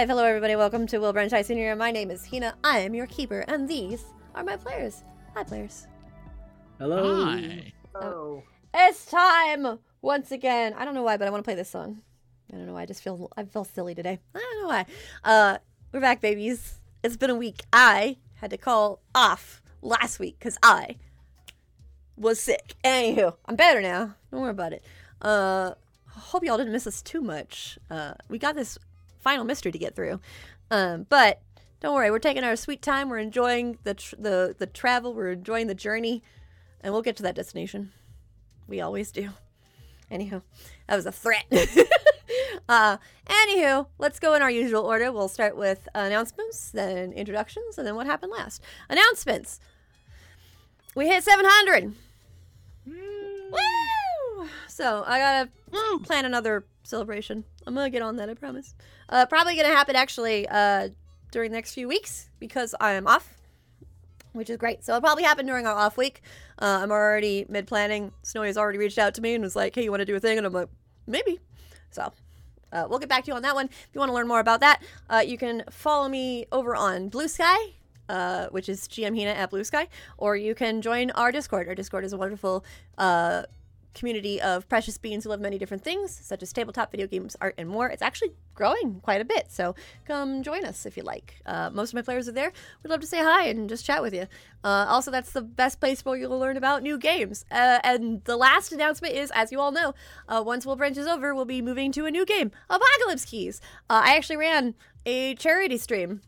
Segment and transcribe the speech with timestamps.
[0.00, 0.16] we are live.
[0.16, 0.56] Hello, everybody.
[0.56, 1.76] Welcome to Wilbranch High Senior.
[1.76, 2.54] My name is Hina.
[2.64, 4.02] I am your keeper, and these
[4.34, 5.04] are my players.
[5.34, 5.88] Hi, players.
[6.78, 7.26] Hello.
[7.26, 7.70] Hi.
[7.94, 8.42] Oh.
[8.72, 10.72] It's time once again.
[10.72, 12.00] I don't know why, but I want to play this song.
[12.50, 12.82] I don't know why.
[12.82, 14.18] I just feel I feel silly today.
[14.34, 14.86] I don't know why.
[15.22, 15.58] Uh,
[15.92, 16.80] we're back, babies.
[17.04, 17.66] It's been a week.
[17.70, 20.96] I had to call off last week because I
[22.16, 22.74] was sick.
[22.82, 24.14] Anywho, I'm better now.
[24.30, 24.82] Don't worry about it.
[25.20, 25.72] Uh,
[26.08, 27.78] hope y'all didn't miss us too much.
[27.90, 28.78] Uh, we got this
[29.20, 30.20] final mystery to get through.
[30.70, 31.40] Um, but
[31.80, 33.08] don't worry, we're taking our sweet time.
[33.08, 35.14] We're enjoying the tr- the the travel.
[35.14, 36.22] We're enjoying the journey,
[36.80, 37.92] and we'll get to that destination.
[38.68, 39.30] We always do.
[40.10, 40.42] Anywho,
[40.88, 41.44] that was a threat.
[42.68, 45.12] uh, anywho, let's go in our usual order.
[45.12, 48.62] We'll start with announcements, then introductions, and then what happened last.
[48.88, 49.60] Announcements.
[50.94, 51.94] We hit 700.
[52.86, 53.19] Woo!
[54.80, 55.98] So I gotta Woo!
[55.98, 57.44] plan another celebration.
[57.66, 58.74] I'm gonna get on that, I promise.
[59.10, 60.88] Uh, probably gonna happen actually uh,
[61.30, 63.36] during the next few weeks because I am off,
[64.32, 64.82] which is great.
[64.82, 66.22] So it'll probably happen during our off week.
[66.58, 68.12] Uh, I'm already mid planning.
[68.22, 70.16] Snowy has already reached out to me and was like, "Hey, you want to do
[70.16, 70.70] a thing?" And I'm like,
[71.06, 71.40] "Maybe."
[71.90, 72.10] So.
[72.72, 73.66] Uh, we'll get back to you on that one.
[73.66, 77.08] If you want to learn more about that, uh, you can follow me over on
[77.08, 77.56] Blue Sky,
[78.08, 79.88] uh, which is GM Hina at Blue Sky,
[80.18, 81.66] or you can join our Discord.
[81.66, 82.64] Our Discord is a wonderful
[82.96, 83.42] uh,
[83.94, 87.54] community of precious beings who love many different things, such as tabletop, video games, art,
[87.58, 87.88] and more.
[87.88, 89.74] It's actually growing quite a bit, so
[90.06, 91.36] come join us if you like.
[91.46, 92.52] Uh, most of my players are there.
[92.82, 94.26] We'd love to say hi and just chat with you.
[94.62, 97.44] Uh, also, that's the best place where you'll learn about new games.
[97.50, 99.94] Uh, and the last announcement is, as you all know,
[100.28, 103.60] uh, once Wilbranch is over, we'll be moving to a new game, Apocalypse Keys.
[103.88, 104.74] Uh, I actually ran
[105.06, 106.20] a charity stream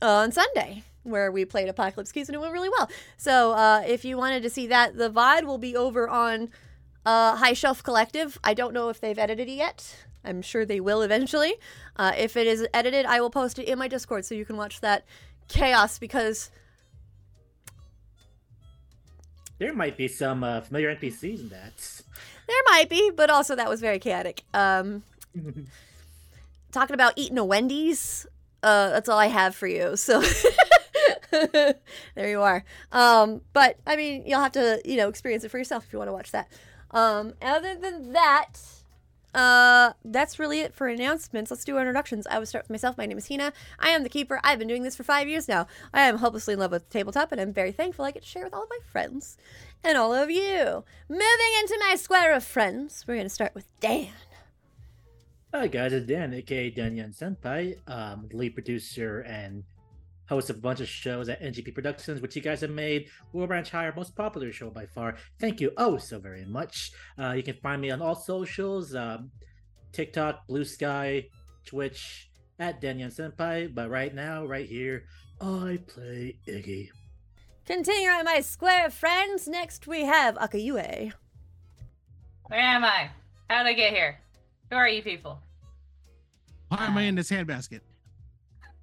[0.00, 2.88] on Sunday where we played Apocalypse Keys and it went really well.
[3.16, 6.50] So uh, if you wanted to see that, the VOD will be over on
[7.04, 8.38] uh, High Shelf Collective.
[8.44, 10.04] I don't know if they've edited it yet.
[10.24, 11.54] I'm sure they will eventually.
[11.96, 14.56] Uh, if it is edited, I will post it in my Discord so you can
[14.56, 15.04] watch that
[15.48, 16.50] chaos because
[19.58, 22.02] There might be some uh, familiar NPCs in that.
[22.48, 24.42] there might be, but also that was very chaotic.
[24.54, 25.04] Um,
[26.72, 28.26] talking about eating a Wendy's,
[28.62, 29.96] uh, that's all I have for you.
[29.96, 30.20] So
[31.30, 32.64] there you are.
[32.90, 35.98] Um, but I mean, you'll have to, you know, experience it for yourself if you
[35.98, 36.48] want to watch that.
[36.92, 38.54] Um, other than that,
[39.34, 41.50] uh, that's really it for announcements.
[41.50, 42.26] Let's do our introductions.
[42.26, 42.98] I will start with myself.
[42.98, 43.52] My name is Hina.
[43.78, 44.40] I am the keeper.
[44.44, 45.66] I've been doing this for five years now.
[45.94, 48.44] I am hopelessly in love with tabletop, and I'm very thankful I get to share
[48.44, 49.38] with all of my friends
[49.82, 50.84] and all of you.
[51.08, 54.08] Moving into my square of friends, we're going to start with Dan.
[55.54, 59.64] Hi guys, it's Dan, aka DanyanSenpai, um, lead producer and
[60.28, 63.08] host of a bunch of shows at NGP Productions, which you guys have made.
[63.34, 65.16] Wilbranch Higher, most popular show by far.
[65.38, 66.92] Thank you oh so very much.
[67.18, 69.30] Uh, you can find me on all socials, um,
[69.92, 71.26] TikTok, Blue Sky,
[71.64, 73.74] Twitch, at DanyanSenpai.
[73.74, 75.04] But right now, right here,
[75.40, 76.90] I play Iggy.
[77.66, 81.12] Continuing on my square of friends, next we have Akayuay.
[82.46, 83.10] Where am I?
[83.48, 84.18] How did I get here?
[84.70, 85.40] Who are you people?
[86.68, 87.80] Why am I in this handbasket?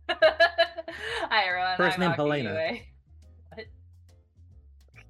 [1.29, 1.77] Hi everyone.
[1.77, 2.69] First I'm name Aki Helena.
[2.71, 2.79] Yue.
[3.53, 3.65] What?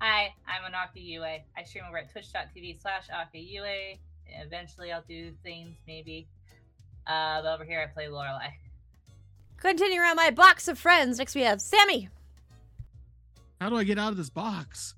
[0.00, 1.22] Hi, I'm Anaki Yue.
[1.22, 3.98] I stream over at twitch.tv slash Akayuay.
[4.26, 6.26] Eventually I'll do things maybe.
[7.06, 8.48] Uh, but over here I play Lorelei.
[9.58, 12.08] Continuing around my box of friends, next we have Sammy.
[13.60, 14.94] How do I get out of this box?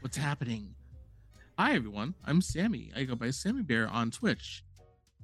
[0.00, 0.74] What's happening?
[1.58, 2.90] Hi everyone, I'm Sammy.
[2.96, 4.64] I go by Sammy Bear on Twitch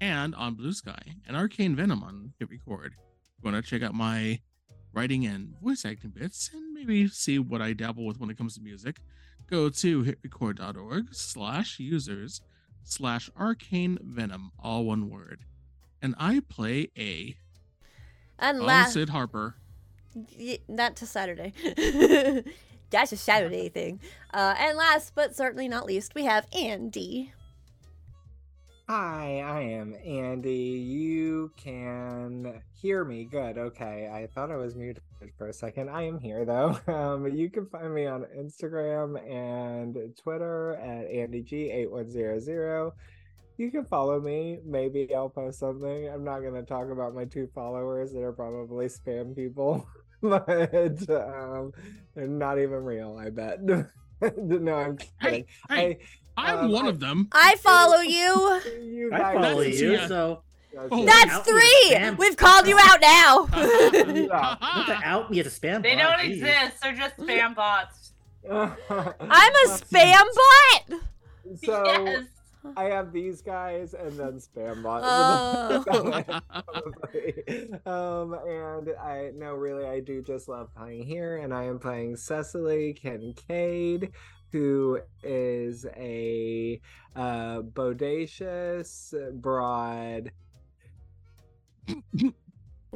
[0.01, 2.95] and on Blue Sky and Arcane Venom on Hit Record.
[3.47, 4.41] Want to check out my
[4.93, 8.57] writing and voice acting bits and maybe see what I dabble with when it comes
[8.57, 8.97] to music,
[9.49, 12.41] go to hitrecord.org slash users
[12.83, 15.43] slash arcane venom, all one word.
[16.03, 17.37] And I play a
[18.37, 19.55] And oh, last, Sid Harper.
[20.37, 21.53] Y- not to Saturday.
[22.91, 24.01] That's a Saturday thing.
[24.35, 27.33] Uh, and last but certainly not least, we have Andy.
[28.89, 30.55] Hi, I am Andy.
[30.55, 33.25] You can hear me.
[33.25, 33.59] Good.
[33.59, 34.09] Okay.
[34.13, 35.03] I thought I was muted
[35.37, 35.91] for a second.
[35.91, 36.79] I am here though.
[36.89, 42.93] Um, you can find me on Instagram and Twitter at AndyG8100.
[43.59, 44.61] You can follow me.
[44.65, 46.09] Maybe I'll post something.
[46.09, 49.85] I'm not going to talk about my two followers that are probably spam people,
[50.23, 51.73] but um,
[52.15, 53.59] they're not even real, I bet.
[54.37, 55.47] no, I'm kidding.
[55.69, 55.99] Hey,
[56.37, 57.29] I'm um, one I- of them.
[57.33, 58.61] I follow you.
[58.83, 60.07] you I follow That's- you, yeah.
[60.09, 60.43] so
[60.79, 61.95] Oh, That's out me as three.
[61.97, 62.19] spam.
[62.19, 63.47] We've called you out now.
[63.51, 66.43] don't to out me as a spam They bot, don't geez.
[66.43, 66.83] exist.
[66.83, 68.13] They're just spam bots.
[68.51, 68.75] I'm
[69.31, 71.01] a spam bot.
[71.65, 72.25] So yes.
[72.77, 75.03] I have these guys and then spam bot.
[75.05, 76.41] Oh.
[77.87, 82.17] Um, and I no, really, I do just love playing here, and I am playing
[82.17, 84.13] Cecily Kincaid,
[84.57, 86.81] who is a
[87.15, 90.33] uh, bodacious, broad.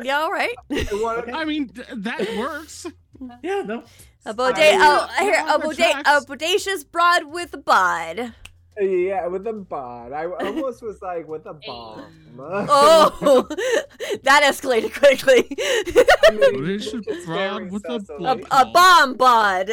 [0.02, 0.54] Yeah, all right.
[0.70, 2.86] I mean, th- that works.
[3.42, 3.84] Yeah, no.
[4.24, 8.32] A boda- oh, here, a, on the boda- a bodacious broad with a bod.
[8.80, 10.12] Yeah, with a bod.
[10.12, 12.06] I almost was like with a bomb.
[12.38, 13.46] Oh,
[14.22, 15.54] that escalated quickly.
[16.24, 19.70] I mean, Bodacious broad with a a, a bomb bod.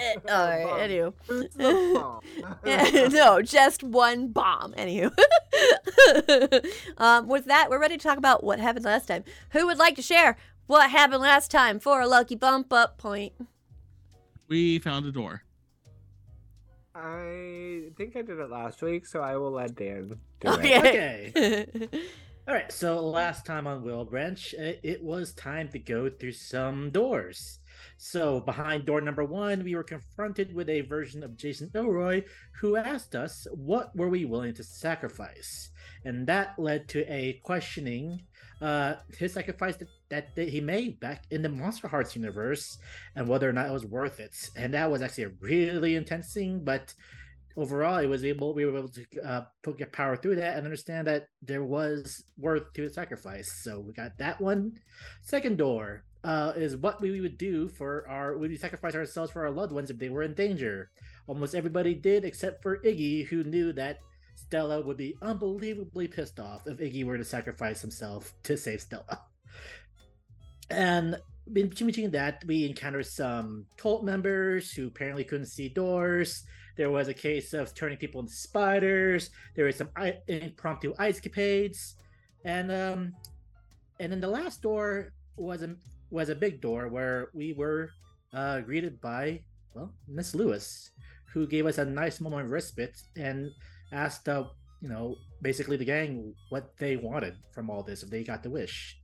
[0.28, 0.78] All right, Bomb.
[0.80, 1.12] anywho.
[1.26, 2.56] Who's the bomb?
[2.64, 4.72] Yeah, no, just one bomb.
[4.74, 5.10] Anywho.
[6.98, 9.24] um, with that, we're ready to talk about what happened last time.
[9.50, 10.36] Who would like to share
[10.66, 13.32] what happened last time for a lucky bump up point?
[14.48, 15.42] We found a door.
[16.94, 20.08] I think I did it last week, so I will let Dan
[20.40, 20.86] do Oh, it.
[20.86, 21.88] Okay.
[22.48, 26.90] All right, so last time on Wilbranch, it, it was time to go through some
[26.90, 27.59] doors.
[28.02, 32.22] So behind door number one, we were confronted with a version of Jason Elroy
[32.58, 35.68] who asked us what were we willing to sacrifice,
[36.06, 38.22] and that led to a questioning
[38.62, 42.78] uh, his sacrifice that, that, that he made back in the Monsterhearts universe,
[43.16, 44.34] and whether or not it was worth it.
[44.56, 46.94] And that was actually a really intense thing, but
[47.56, 50.64] overall it was able we were able to uh put get power through that and
[50.64, 53.60] understand that there was worth to the sacrifice.
[53.62, 54.78] So we got that one.
[55.20, 59.44] Second door uh is what we would do for our would we sacrifice ourselves for
[59.44, 60.90] our loved ones if they were in danger.
[61.26, 63.98] Almost everybody did except for iggy who knew that
[64.34, 69.22] stella would be unbelievably pissed off if iggy were to sacrifice himself to save stella.
[70.70, 71.16] And
[71.52, 76.44] between that we encountered some cult members who apparently couldn't see doors.
[76.76, 79.30] There was a case of turning people into spiders.
[79.54, 79.90] There was some
[80.28, 81.94] impromptu ice capades,
[82.44, 83.14] and um,
[83.98, 85.76] and then the last door was a
[86.10, 87.90] was a big door where we were
[88.34, 89.40] uh, greeted by
[89.74, 90.90] well Miss Lewis,
[91.32, 93.50] who gave us a nice moment of respite and
[93.92, 94.44] asked uh,
[94.80, 98.50] you know basically the gang what they wanted from all this if they got the
[98.50, 98.98] wish,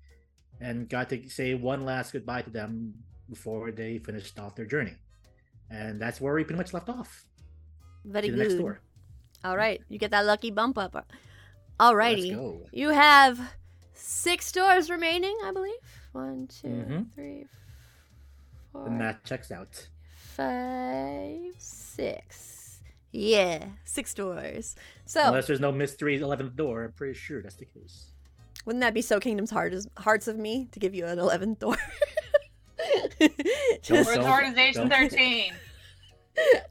[0.60, 2.94] and got to say one last goodbye to them
[3.28, 4.94] before they finished off their journey,
[5.70, 7.24] and that's where we pretty much left off
[8.04, 8.60] Very the next good.
[8.60, 8.80] door.
[9.44, 11.12] All right, you get that lucky bump up.
[11.78, 12.32] Alrighty.
[12.72, 13.38] You have
[13.96, 15.74] six doors remaining, I believe.
[16.12, 17.12] One, two, Mhm.
[17.14, 17.46] three,
[18.72, 19.88] The math checks out.
[20.34, 22.80] five, six.
[23.12, 24.76] Yeah, six doors.
[25.06, 28.12] So, Unless there's no mystery 11th door, I'm pretty sure that's the case.
[28.66, 31.76] wouldn't that be so Kingdom's Heart Hearts of me to give you an 11th door?
[33.18, 35.10] Don't- Just- We're don't- Organization don't.
[35.10, 35.52] 13.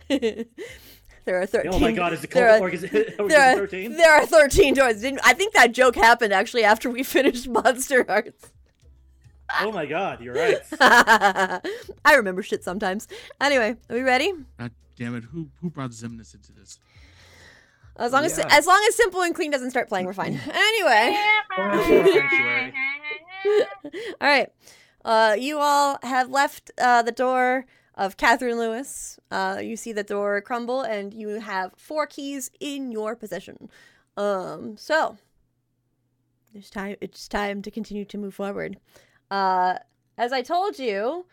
[1.25, 1.72] there are 13.
[1.74, 3.98] Oh my god, is the there cult are- organization there are, 13?
[3.98, 5.01] there are 13 doors.
[5.01, 8.51] Didn't, I think that joke happened actually after we finished Monsterhearts.
[9.62, 10.58] Oh my god, you're right.
[10.79, 13.08] I remember shit sometimes.
[13.39, 14.34] Anyway, are we ready?
[14.58, 15.24] God damn it!
[15.25, 16.79] Who who brought Xemnas into this?
[17.98, 18.48] As long as Yeah.
[18.50, 20.39] as long as Simple and Clean doesn't start playing, we're fine.
[20.51, 21.17] Anyway,
[24.20, 24.50] all right.
[25.03, 29.19] Uh, you all have left uh, the door of Catherine Lewis.
[29.31, 33.69] Uh, you see the door crumble, and you have four keys in your possession.
[34.17, 35.17] Um, so
[36.53, 36.95] it's time.
[37.01, 38.77] It's time to continue to move forward.
[39.31, 39.79] Uh,
[40.17, 41.25] as I told you,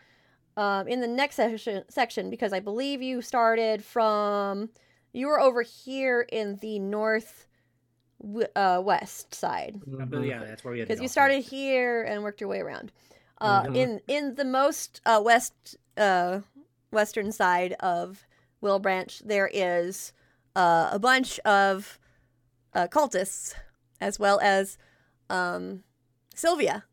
[0.57, 4.69] um, in the next section, section, because I believe you started from,
[5.13, 7.47] you were over here in the north,
[8.21, 12.41] w- uh, west side But yeah, that's where we because you started here and worked
[12.41, 12.91] your way around.
[13.39, 13.75] Uh, Mhm.
[13.75, 16.41] In in the most uh, west uh,
[16.93, 18.25] western side of
[18.61, 20.13] Wilbranch, there is
[20.55, 21.99] uh, a bunch of
[22.73, 23.53] uh, cultists,
[23.99, 24.77] as well as
[25.29, 25.83] um,
[26.35, 26.85] Sylvia,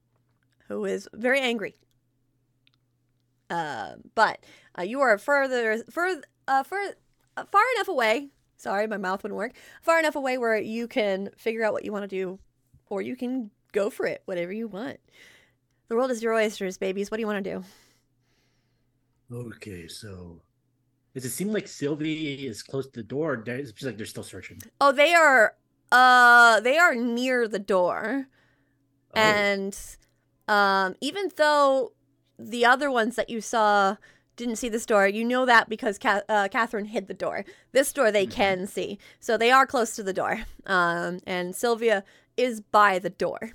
[0.69, 1.77] who is very angry.
[3.49, 4.45] Uh, but
[4.79, 6.95] uh, you are further further uh, fur,
[7.37, 8.29] uh, far enough away.
[8.57, 9.53] Sorry, my mouth wouldn't work.
[9.83, 12.39] Far enough away where you can figure out what you want to do
[12.89, 15.01] or you can go for it, whatever you want.
[15.89, 17.11] The world is your oysters, babies.
[17.11, 17.65] What do you want to do?
[19.33, 20.41] Okay, so
[21.15, 23.35] does it seem like Silvie is close to the door?
[23.35, 24.61] or It's just like they're still searching.
[24.81, 25.55] Oh, they are
[25.93, 28.27] uh they are near the door.
[29.15, 29.79] Oh, And
[30.49, 31.93] um even though
[32.39, 33.97] the other ones that you saw
[34.37, 37.45] didn't see this door, you know that because Ca- uh, Catherine hid the door.
[37.73, 38.31] This door they Mhm.
[38.31, 38.99] can see.
[39.21, 40.45] So they are close to the door.
[40.67, 42.05] Um and Sylvia
[42.37, 43.53] is by the door.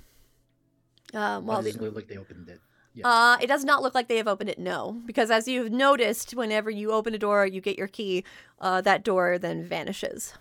[1.14, 2.60] Um well, while it the, like they opened it.
[2.96, 3.06] Yeah.
[3.06, 4.58] Uh, it does not look like they have opened it.
[4.58, 8.24] No, because as you've noticed, whenever you open a door, you get your key.
[8.58, 10.32] Uh, that door then vanishes.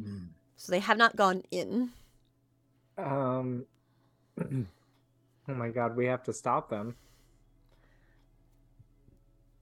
[0.00, 0.26] Hmm.
[0.56, 1.90] So they have not gone in.
[2.98, 3.64] Um.
[4.40, 6.96] oh my god, we have to stop them.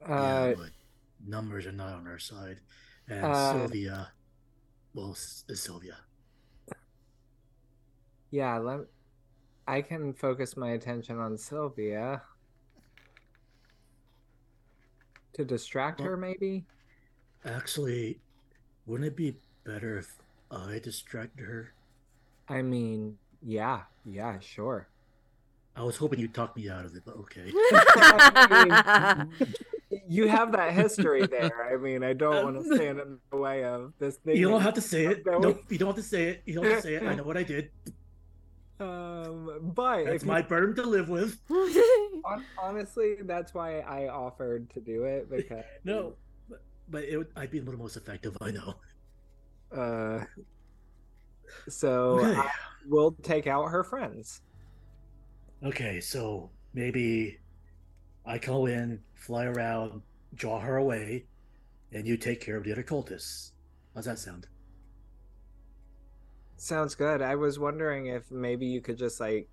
[0.02, 0.70] Uh, yeah, but
[1.24, 2.58] numbers are not on our side,
[3.08, 4.08] and uh, Sylvia,
[4.92, 5.96] well, Sylvia.
[8.30, 8.80] yeah, let
[9.66, 12.22] I can focus my attention on Sylvia
[15.34, 16.64] to distract Well- her, maybe.
[17.44, 18.18] Actually,
[18.86, 20.16] wouldn't it be better if
[20.50, 21.72] I distracted her?
[22.48, 24.88] I mean, yeah, yeah, sure.
[25.76, 27.52] I was hoping you'd talk me out of it, but okay.
[30.08, 31.72] You have that history there.
[31.72, 34.36] I mean, I don't want to stand in the way of this thing.
[34.36, 35.24] You don't have to say it.
[35.24, 36.42] that No, we- you don't have to say it.
[36.46, 37.02] You don't have to say it.
[37.02, 37.70] I know what I did.
[38.78, 41.38] Um, but That's if you- my burden to live with.
[42.58, 46.14] honestly, that's why I offered to do it because No,
[46.48, 48.36] but, but it would, I'd be the most effective.
[48.40, 48.74] I know.
[49.74, 50.24] Uh,
[51.68, 52.38] so Okay.
[52.38, 52.50] I
[52.88, 54.42] will take out her friends.
[55.64, 57.38] Okay, so maybe
[58.26, 60.02] I go in, fly around,
[60.34, 61.26] draw her away,
[61.92, 63.52] and you take care of the other cultists.
[63.94, 64.46] How's that sound?
[66.56, 67.22] Sounds good.
[67.22, 69.48] I was wondering if maybe you could just like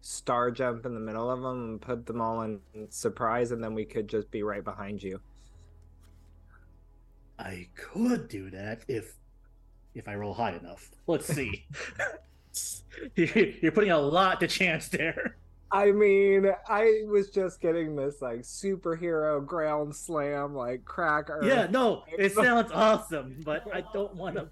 [0.00, 2.60] star jump in the middle of them and put them all in
[2.90, 5.20] surprise, and then we could just be right behind you.
[7.38, 9.14] I could do that if
[9.94, 10.90] if I roll high enough.
[11.06, 11.66] Let's see.
[13.14, 15.36] You're putting a lot to chance there.
[15.70, 21.40] I mean, I was just getting this like superhero ground slam, like cracker.
[21.44, 24.48] Yeah, no, it sounds awesome, but I don't want to.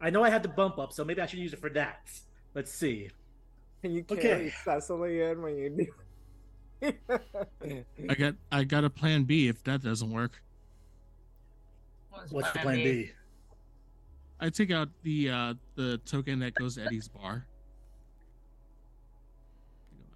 [0.00, 2.10] I know I had to bump up, so maybe I should use it for that.
[2.54, 3.10] Let's see.
[3.82, 4.20] Can you Okay.
[4.20, 5.70] carry Cecily in when you
[6.82, 6.92] do?
[8.08, 10.42] I got I got a plan B if that doesn't work.
[12.10, 13.10] What's, What's the plan B?
[14.40, 17.46] I take out the uh the token that goes to Eddie's bar.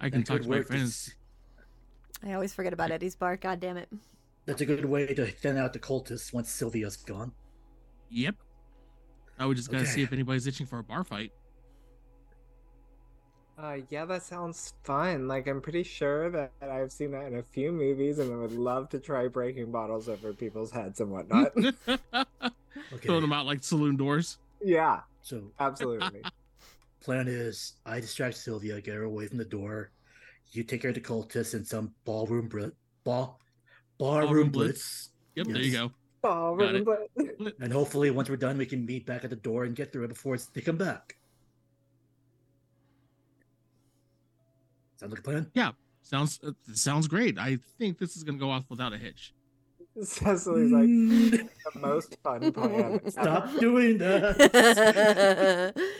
[0.01, 0.67] I can talk could to my work.
[0.67, 1.13] friends.
[2.23, 3.37] I always forget about Eddie's bar.
[3.37, 3.89] God damn it.
[4.45, 7.31] That's a good way to thin out the cultists once Sylvia's gone.
[8.09, 8.35] Yep.
[9.39, 11.31] I would just gotta see if anybody's itching for a bar fight.
[13.57, 15.27] Uh, yeah, that sounds fun.
[15.29, 18.51] Like, I'm pretty sure that I've seen that in a few movies, and I would
[18.51, 21.53] love to try breaking bottles over people's heads and whatnot.
[22.93, 23.07] Okay.
[23.07, 24.37] Throwing them out like saloon doors.
[24.61, 26.21] yeah, So absolutely.
[27.01, 29.91] plan is I distract Sylvia, get her away from the door.
[30.51, 32.67] You take care of the cultists in some ballroom br-
[33.05, 33.39] ball
[33.97, 35.09] ballroom Ballroom blitz.
[35.35, 35.47] blitz.
[35.47, 35.91] Yep, there you go.
[36.27, 36.85] Oh, Got it.
[36.85, 39.91] but- And hopefully once we're done we can meet back at the door and get
[39.93, 41.15] through it before it's- they come back.
[44.97, 45.51] Sounds like a plan?
[45.53, 47.37] Yeah, sounds uh, sounds great.
[47.37, 49.33] I think this is gonna go off without a hitch.
[50.01, 51.31] Cecily's like Mm,
[51.73, 52.99] the most fun plan.
[53.03, 55.73] ever." Stop doing that.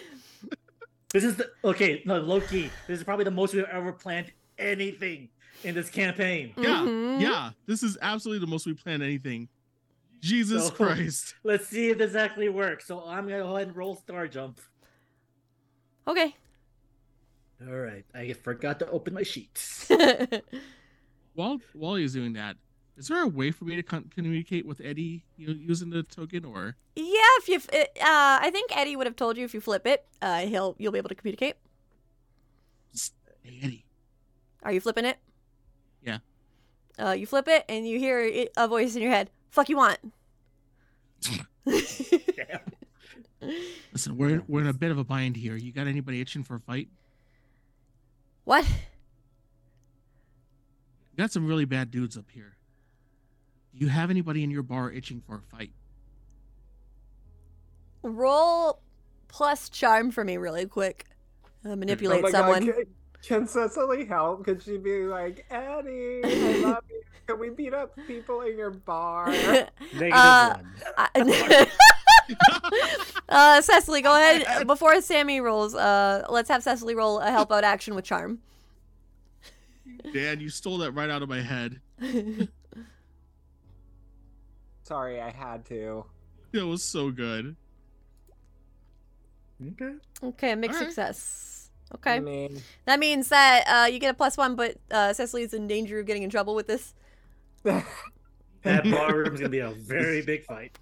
[1.13, 2.69] This is the okay, no, low key.
[2.87, 5.29] This is probably the most we've ever planned anything
[5.63, 6.53] in this campaign.
[6.57, 7.21] Yeah, Mhm.
[7.21, 9.47] Yeah, this is absolutely the most we planned anything.
[10.25, 11.35] Jesus So- Christ.
[11.43, 12.87] Let's see if this actually works.
[12.87, 14.59] So I'm gonna go ahead and roll star jump.
[16.07, 16.35] Okay.
[17.65, 19.89] All right, I forgot to open my sheets.
[21.35, 22.55] While while he's doing that,
[22.97, 26.03] is there a way for me to con- communicate with Eddie you know, using the
[26.03, 27.03] token or yeah,
[27.39, 30.39] if you, uh, I think Eddie would have told you if you flip it, uh,
[30.47, 31.55] he'll you'll be able to communicate.
[33.43, 33.85] Hey Eddie.
[34.63, 35.17] Are you flipping it?
[36.01, 36.19] Yeah.
[36.97, 39.29] Uh, you flip it, and you hear a voice in your head.
[39.49, 39.99] Fuck you want.
[41.21, 41.47] Damn.
[43.93, 45.55] Listen, we're we're in a bit of a bind here.
[45.55, 46.89] You got anybody itching for a fight?
[48.43, 48.65] what?
[51.11, 52.57] We got some really bad dudes up here.
[53.73, 55.71] Do you have anybody in your bar itching for a fight?
[58.03, 58.79] Roll
[59.27, 61.05] plus charm for me, really quick.
[61.65, 62.85] Uh, manipulate Oh my God, someone.
[63.27, 64.43] Can, can Cecily help?
[64.45, 67.01] Could she be like, Eddie, I love you.
[67.27, 69.27] Can we beat up people in your bar?
[69.31, 70.73] Negative Uh, one.
[70.97, 71.67] I-
[73.29, 74.67] uh, Cecily, go ahead.
[74.67, 78.39] Before Sammy rolls, uh, let's have Cecily roll a help out action with charm.
[80.13, 81.79] Dan, you stole that right out of my head.
[84.83, 86.05] Sorry, I had to.
[86.51, 87.55] That was so good.
[89.71, 89.95] Okay.
[90.21, 90.93] okay, a mixed Alright.
[90.93, 91.51] success.
[91.51, 91.54] I
[91.93, 95.53] Okay, I mean, that means that uh, you get a plus one, but uh, Cecily's
[95.53, 96.93] in danger of getting in trouble with this.
[98.63, 100.75] That barroom's gonna be a very big fight.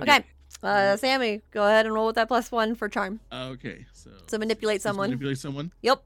[0.00, 0.24] Okay,
[0.64, 3.20] uh, Sammy, go ahead and roll with that plus one for charm.
[3.32, 5.10] Okay, so To manipulate someone.
[5.10, 5.72] Manipulate someone.
[5.82, 6.02] Yep.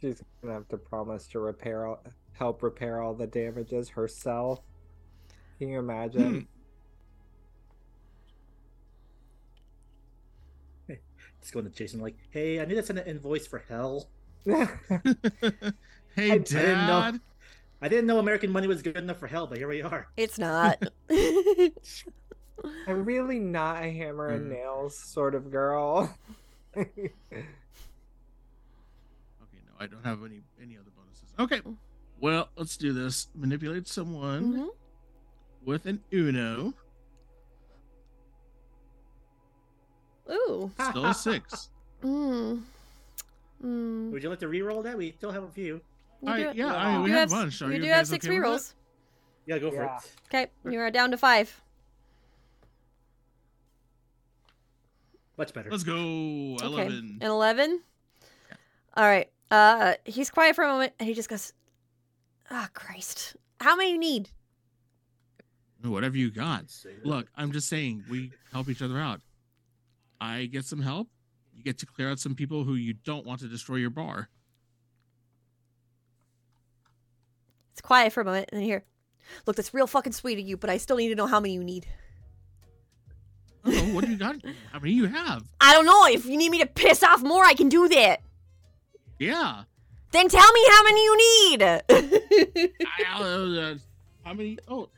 [0.00, 2.00] She's gonna have to promise to repair, all,
[2.32, 4.60] help repair all the damages herself.
[5.58, 6.48] Can you imagine?
[11.48, 14.10] Just going to Jason like, hey, I need to send an invoice for hell.
[14.44, 14.58] hey,
[16.18, 16.44] I Dad.
[16.44, 17.12] didn't know.
[17.80, 20.08] I didn't know American money was good enough for hell, but here we are.
[20.18, 20.76] It's not.
[22.86, 24.56] I'm really not a hammer and Mm.
[24.56, 26.14] nails sort of girl.
[26.76, 27.00] Okay,
[29.64, 31.32] no, I don't have any any other bonuses.
[31.38, 31.62] Okay,
[32.20, 33.28] well, let's do this.
[33.34, 34.68] Manipulate someone Mhm.
[35.64, 36.74] with an Uno.
[40.30, 40.70] Ooh.
[40.90, 41.70] Still a six.
[42.00, 42.62] Mm.
[43.60, 44.12] Mm.
[44.12, 44.96] Would you like to re-roll that?
[44.96, 45.80] We still have a few.
[46.22, 46.74] You I, do- yeah, yeah.
[46.76, 47.60] I mean, we have, have, a bunch.
[47.60, 48.74] Are you you do guys have six okay with rerolls.
[49.46, 49.96] Yeah, go for Yeah.
[49.96, 50.12] it.
[50.28, 51.60] Okay, you are down to five.
[55.36, 55.70] Much better.
[55.70, 55.92] Let's go.
[55.96, 57.18] Okay, Eleven.
[57.20, 57.80] an eleven.
[58.96, 59.28] All right.
[59.50, 61.52] Uh, he's quiet for a moment, and he just goes,
[62.50, 63.36] "Ah, Christ!
[63.60, 64.30] How many you need?"
[65.82, 66.64] Whatever you got.
[67.04, 69.20] Look, I'm just saying we help each other out.
[70.20, 71.08] I get some help.
[71.54, 74.28] You get to clear out some people who you don't want to destroy your bar.
[77.72, 78.84] It's quiet for a moment, and then here,
[79.46, 81.54] look, that's real fucking sweet of you, but I still need to know how many
[81.54, 81.86] you need.
[83.64, 84.36] Oh, what do you got?
[84.72, 85.44] How many you have?
[85.60, 86.06] I don't know.
[86.06, 88.20] If you need me to piss off more, I can do that.
[89.18, 89.64] Yeah.
[90.12, 91.62] Then tell me how many you need.
[91.62, 91.82] I,
[93.20, 93.74] uh,
[94.24, 94.58] how many?
[94.68, 94.88] Oh,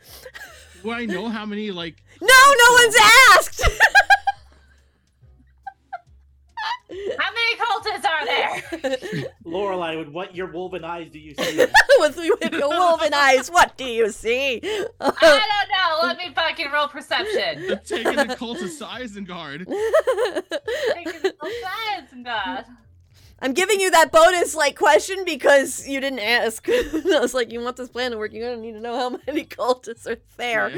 [0.82, 1.70] do I know how many?
[1.72, 2.96] Like, no, no one's
[3.32, 3.68] asked.
[7.90, 9.22] many are there?
[9.44, 11.56] Lorelei, with what your woven eyes do you see?
[11.98, 14.60] with, with your woven eyes, what do you see?
[14.62, 16.06] I don't know.
[16.06, 17.66] Let me fucking roll perception.
[17.66, 19.66] the taking the cult to Isengard.
[20.94, 22.64] Taking the science, God.
[23.42, 26.68] I'm giving you that bonus like question because you didn't ask.
[26.68, 29.18] I was like, you want this plan to work, you're gonna need to know how
[29.26, 30.70] many cultists are there.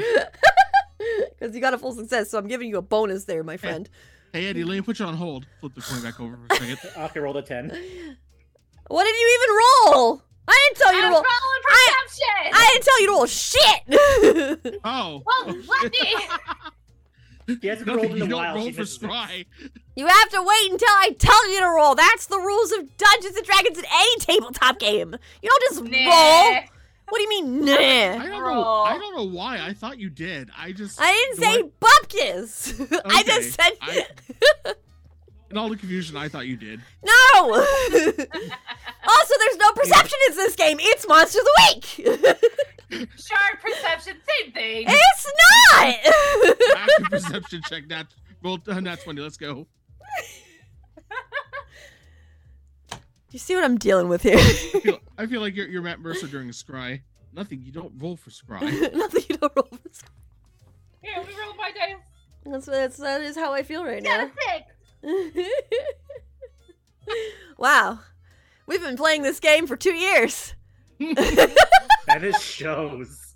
[1.29, 3.89] Because you got a full success, so I'm giving you a bonus there, my friend.
[4.33, 5.45] Hey Eddie, let me put you on hold.
[5.59, 6.79] Flip the coin back over for a second.
[7.05, 7.69] Okay, rolled a 10.
[8.87, 9.55] What did you even
[9.93, 10.21] roll?
[10.47, 11.23] I didn't tell you I to roll.
[11.23, 12.51] rolling perception.
[12.53, 13.25] I didn't tell you to roll
[14.65, 14.79] shit.
[14.83, 15.23] Oh.
[15.45, 17.57] Well, let me.
[17.61, 18.55] He hasn't No, rolled in you a don't while.
[18.55, 19.05] roll she for misses it.
[19.05, 19.45] scry.
[19.95, 21.93] you have to wait until I tell you to roll.
[21.93, 25.15] That's the rules of Dungeons and Dragons in any tabletop game.
[25.41, 25.89] You don't just roll.
[25.91, 26.61] Nah.
[27.09, 27.73] What do you mean, nah?
[27.73, 28.63] I don't know.
[28.63, 29.59] I don't know why.
[29.65, 30.49] I thought you did.
[30.57, 30.99] I just.
[31.01, 33.01] I didn't say way- bupkis.
[33.05, 34.05] I just said I-
[35.51, 36.81] In all the confusion, I thought you did.
[37.03, 37.13] no.
[37.43, 37.63] also,
[39.39, 40.77] there's no perception in this game.
[40.81, 41.85] It's Monster of the Week.
[43.17, 44.85] Shard perception, same thing.
[44.87, 45.31] it's
[45.73, 46.77] not.
[46.77, 47.87] Active perception check.
[47.87, 48.07] Nat.
[48.41, 48.57] Roll.
[48.67, 49.21] Uh, nat twenty.
[49.21, 49.67] Let's go.
[53.33, 54.37] You see what I'm dealing with here?
[54.37, 57.01] I feel, I feel like you're, you're Matt Mercer during a scry.
[57.33, 57.63] Nothing.
[57.63, 58.61] You don't roll for scry.
[58.93, 59.67] Nothing you don't roll.
[59.71, 60.09] for Scry.
[61.01, 61.95] Here, we roll my dice.
[62.45, 64.29] That's, that's that is how I feel right now.
[64.29, 64.63] a
[65.33, 65.49] six.
[67.57, 67.99] wow,
[68.67, 70.53] we've been playing this game for two years.
[70.99, 73.35] And it shows.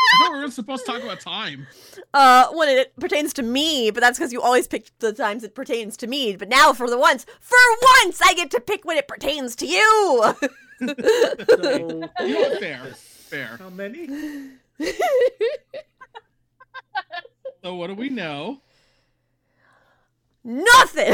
[0.00, 1.66] I thought we were supposed to talk about time.
[2.14, 5.54] Uh, when it pertains to me, but that's because you always pick the times it
[5.54, 6.36] pertains to me.
[6.36, 7.56] But now, for the once, for
[8.04, 10.34] once, I get to pick when it pertains to you.
[10.80, 12.58] So, You?
[12.58, 12.84] Fair.
[12.94, 13.56] Fair.
[13.58, 14.08] how many?
[17.62, 18.62] So what do we know?
[20.42, 21.12] Nothing.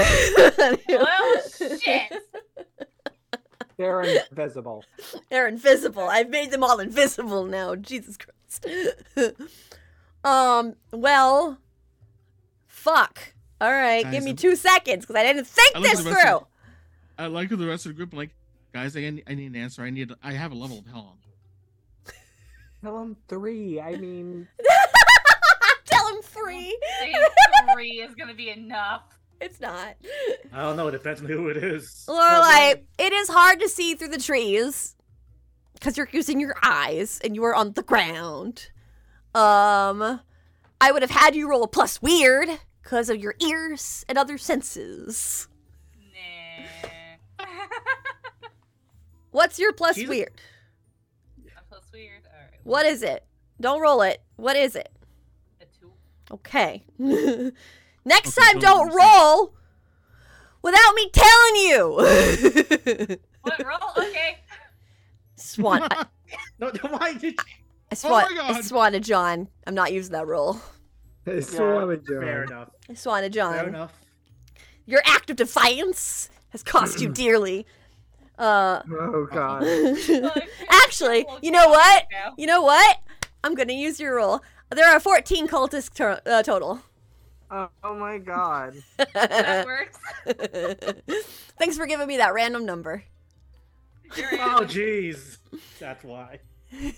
[0.88, 1.42] Well,
[1.81, 2.12] shit.
[3.77, 4.85] They're invisible.
[5.31, 6.05] They're invisible.
[6.09, 7.75] I've made them all invisible now.
[7.75, 8.36] Jesus Christ.
[10.25, 10.75] um.
[10.93, 11.59] Well.
[12.67, 13.35] Fuck.
[13.61, 14.05] All right.
[14.05, 16.39] Guys, give me I'm- two seconds because I didn't think I this the rest of-
[16.41, 16.47] through.
[17.19, 18.13] I like the rest of the group.
[18.13, 18.31] I'm like,
[18.75, 19.83] guys, I need, I need an answer.
[19.83, 20.13] I need.
[20.23, 21.17] I have a level of hell.
[22.07, 22.13] on.
[22.83, 23.81] Tell them three.
[23.81, 24.47] I mean,
[25.87, 26.79] Tell him three.
[27.73, 29.03] Three is gonna be enough.
[29.41, 29.97] It's not.
[30.53, 30.89] I don't know.
[30.89, 32.05] It depends on who it is.
[32.09, 34.95] Lorelei, it is hard to see through the trees
[35.79, 38.71] because you're using your eyes and you are on the ground.
[39.35, 40.21] Um,
[40.81, 42.49] I would have had you roll a plus weird
[42.83, 45.49] because of your ears and other senses.
[47.39, 47.47] Nah.
[49.31, 50.09] What's your plus Jesus.
[50.09, 50.33] weird?
[51.57, 52.23] A plus weird.
[52.27, 52.61] Alright.
[52.65, 53.25] What is it?
[53.61, 54.23] Don't roll it.
[54.37, 54.91] What is it?
[55.61, 55.93] A two.
[56.31, 56.85] Okay.
[58.05, 59.53] Next Okay, time, don't you roll
[60.62, 63.19] without me telling you.
[63.47, 64.07] What roll?
[64.09, 64.39] Okay.
[65.57, 65.83] Swan.
[65.90, 66.07] I,
[66.59, 67.35] No, why did you?
[67.90, 68.25] I swan.
[68.27, 68.51] Oh my God.
[68.51, 68.64] I God.
[68.64, 69.49] swanted John.
[69.66, 70.61] I'm not using that rule.
[71.25, 72.71] it's Yeah, so yeah, fair enough.
[72.90, 73.55] I swanted John.
[73.55, 73.92] Fair enough.
[74.87, 77.66] Your act of defiance has cost you dearly.
[78.38, 79.64] Uh, Oh god.
[80.69, 82.07] actually, you know what?
[82.37, 82.99] You know what?
[83.45, 84.42] I'm gonna use your rule.
[84.75, 86.81] There are 14 cultists to- uh, total.
[87.51, 88.75] Oh, oh my god.
[89.14, 89.99] that works.
[91.59, 93.05] Thanks for giving me that random number.
[94.16, 95.38] You're Oh, jeez.
[95.79, 96.40] That's why.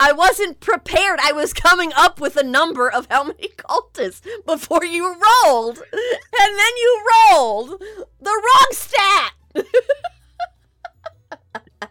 [0.00, 1.18] I wasn't prepared.
[1.20, 5.78] I was coming up with a number of how many cultists before you rolled.
[5.78, 7.80] And then you rolled
[8.20, 9.32] the wrong stat.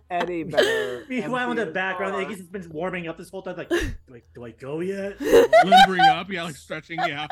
[0.10, 1.04] Eddie better.
[1.10, 2.24] Meanwhile, in empty the his background, bar.
[2.24, 3.58] Iggy's been warming up this whole time.
[3.58, 5.20] Like, do I, do I go yet?
[5.20, 7.28] Limbering up, yeah, like stretching, yeah.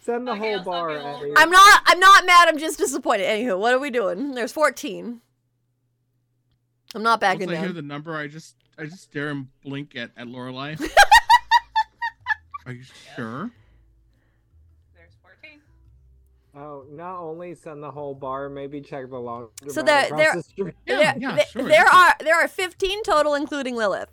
[0.00, 1.16] Send the Okay, whole bar, you all.
[1.22, 1.32] Eddie.
[1.36, 3.24] I'm not I'm not mad, I'm just disappointed.
[3.26, 4.32] Anywho, what are we doing?
[4.32, 5.20] There's 14.
[6.94, 9.96] I'm not backing Once I hear the number, I just I just stare and blink
[9.96, 10.76] at at Lorelei.
[12.66, 12.82] Are you
[13.14, 13.50] sure?
[14.94, 15.60] There's 14.
[16.56, 19.48] Oh, not only send the whole bar, maybe check the long.
[19.68, 20.72] So there- there- The.
[20.86, 21.68] Yeah, there yeah, there- sure.
[21.68, 24.10] there are there are 15 total including Lilith.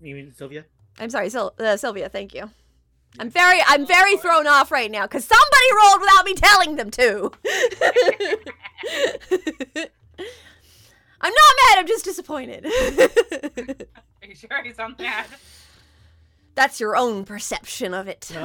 [0.00, 0.64] You mean Sylvia?
[0.98, 2.50] I'm sorry, Sil- uh, Sylvia, thank you.
[3.18, 6.90] I'm very I'm very thrown off right now cuz somebody rolled without me telling them
[6.92, 7.32] to.
[11.20, 12.64] I'm not mad, I'm just disappointed.
[14.22, 15.26] Are you sure he's on that?
[16.54, 18.22] That's your own perception of it.
[18.22, 18.38] the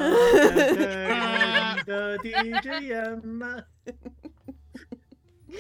[2.24, 3.64] DJM.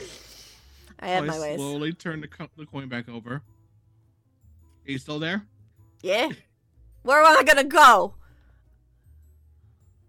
[0.99, 1.55] I have So my I ways.
[1.57, 3.35] slowly turn the, co- the coin back over.
[3.35, 3.41] Are
[4.91, 5.43] you still there?
[6.01, 6.29] Yeah.
[7.03, 8.13] Where am I gonna go?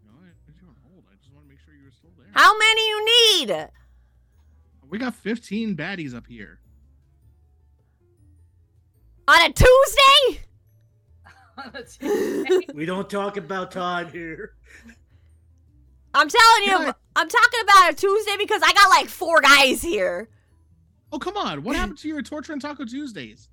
[0.05, 1.05] No, I I just want to hold.
[1.11, 2.27] I just want to make sure you're still there.
[2.33, 3.05] How many you
[3.49, 3.69] need?
[4.89, 6.59] We got 15 baddies up here.
[9.29, 10.41] On a Tuesday?
[11.59, 12.67] On a Tuesday.
[12.75, 14.53] We don't talk about time here.
[16.15, 16.93] I'm telling you, Yeah.
[17.17, 20.29] I'm talking about a Tuesday because I got like four guys here.
[21.13, 21.63] Oh, come on.
[21.63, 23.49] What happened to your Torture and Taco Tuesdays?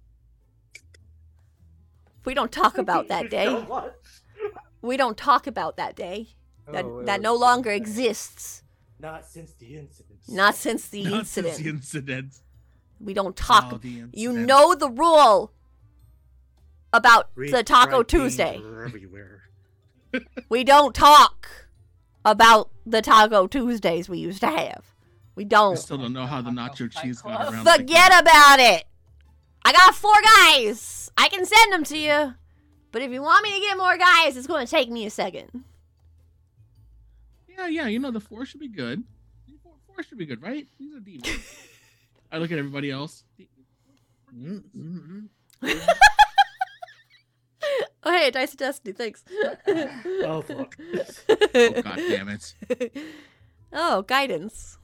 [2.26, 3.66] We don't talk about that day.
[4.82, 6.30] We don't talk about that day.
[6.72, 7.78] That Oh, it that no longer Tuesday.
[8.08, 8.64] exists.
[9.00, 10.20] Not since the incident.
[10.30, 11.64] Not since the Not since incident.
[11.64, 12.34] the incident.
[13.02, 13.70] We don't talk.
[13.74, 15.52] Oh, the you know the rule
[16.94, 18.62] about Read the Taco Tuesday.
[18.86, 19.42] Everywhere.
[20.50, 21.68] We don't talk
[22.24, 24.94] about the Taco Tuesdays we used to have.
[25.36, 25.78] We don't.
[25.78, 27.66] still don't know how the nacho cheese got around.
[27.66, 28.22] Forget that.
[28.22, 28.84] about it.
[29.66, 31.10] I got four guys.
[31.18, 32.36] I can send them to you.
[32.92, 35.10] But if you want me to get more guys, it's going to take me a
[35.10, 35.64] second.
[37.50, 37.88] Yeah, yeah.
[37.88, 39.04] You know the four should be good.
[39.64, 40.68] Four, four should be good, right?
[40.78, 41.28] These are demons.
[42.32, 43.24] I look at everybody else.
[44.36, 45.28] Mm, mm,
[48.06, 49.24] Oh, hey, Dice of Destiny, thanks.
[50.26, 50.76] Oh fuck.
[50.80, 52.54] Oh god damn it.
[53.74, 54.78] oh, guidance.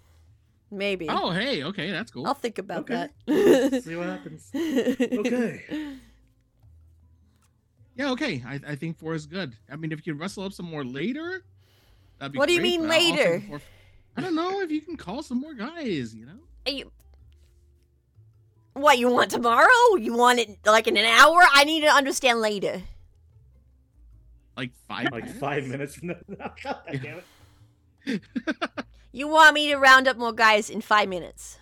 [0.71, 1.07] Maybe.
[1.09, 2.25] Oh hey, okay, that's cool.
[2.27, 3.07] I'll think about Okay.
[3.27, 3.83] that.
[3.83, 4.49] See what happens.
[4.55, 5.95] Okay.
[7.95, 8.41] Yeah, okay.
[8.47, 9.55] I, I think four is good.
[9.69, 11.43] I mean, if you can wrestle up some more later,
[12.17, 12.39] that'd be great.
[12.39, 13.39] What do you great, mean but I'll- I'll take later?
[13.49, 13.61] the
[14.15, 16.15] I don't know if you can call some more guys.
[16.15, 16.91] You know, Are you-
[18.73, 19.67] What, you want tomorrow?
[19.99, 21.41] You want it like in an hour?
[21.53, 22.83] I need to understand later.
[24.59, 25.05] Like five.
[25.11, 25.39] Like minutes?
[25.39, 26.15] five minutes from now.
[26.63, 27.21] God damn
[28.05, 28.21] it.
[29.11, 31.57] You want me to round up more guys in five minutes.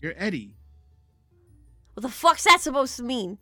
[0.00, 0.56] You're Eddie.
[1.94, 3.38] What the fuck's that supposed to mean?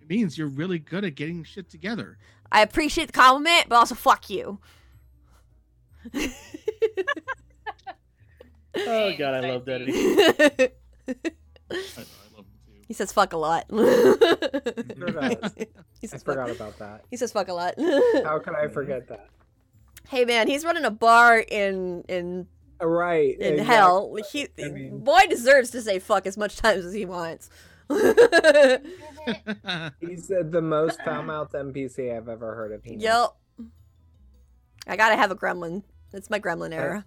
[0.00, 2.16] It means you're really good at getting shit together.
[2.50, 4.58] I appreciate the compliment, but also fuck you.
[8.76, 10.72] Oh god, I love that.
[12.88, 13.08] he I, I love him too.
[13.08, 13.68] says fuck a lot.
[13.68, 15.52] does.
[16.00, 16.34] he I says fuck.
[16.34, 17.04] forgot about that.
[17.10, 17.74] He says fuck a lot.
[18.24, 19.28] How could I forget that?
[20.08, 22.46] hey man, he's running a bar in in
[22.80, 23.38] Uh, Right.
[23.38, 23.64] in exactly.
[23.74, 24.16] hell.
[24.32, 27.48] He I mean- boy deserves to say fuck as much times as he wants.
[30.00, 32.82] He's uh, the most foul-mouthed NPC I've ever heard of.
[32.84, 33.34] He yep.
[34.86, 35.82] I gotta have a gremlin.
[36.12, 37.04] It's my gremlin era.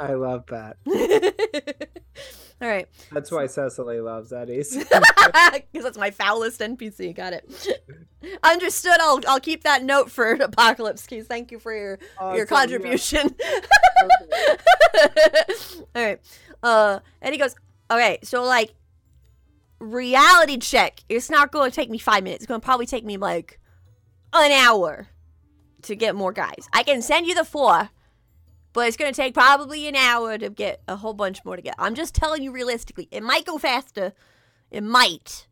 [0.00, 0.76] I love that.
[2.64, 2.88] All right.
[3.12, 4.82] That's why Cecily loves Eddie's.
[5.72, 7.14] Because that's my foulest NPC.
[7.14, 7.82] Got it.
[8.42, 8.96] Understood.
[9.00, 11.26] I'll I'll keep that note for an Apocalypse Keys.
[11.26, 12.44] Thank you for your your Awesome, yeah.
[12.44, 13.30] contribution.
[15.94, 16.20] All right.
[16.62, 17.54] Uh, and he goes,
[17.90, 18.74] okay, so like,
[19.78, 21.00] reality check.
[21.08, 22.44] It's not going to take me five minutes.
[22.44, 23.60] It's going to probably take me like
[24.32, 25.08] an hour
[25.82, 26.68] to get more guys.
[26.72, 27.90] I can send you the four,
[28.74, 31.62] but it's going to take probably an hour to get a whole bunch more to
[31.62, 31.74] get.
[31.78, 33.08] I'm just telling you realistically.
[33.10, 34.12] It might go faster.
[34.70, 35.46] It might.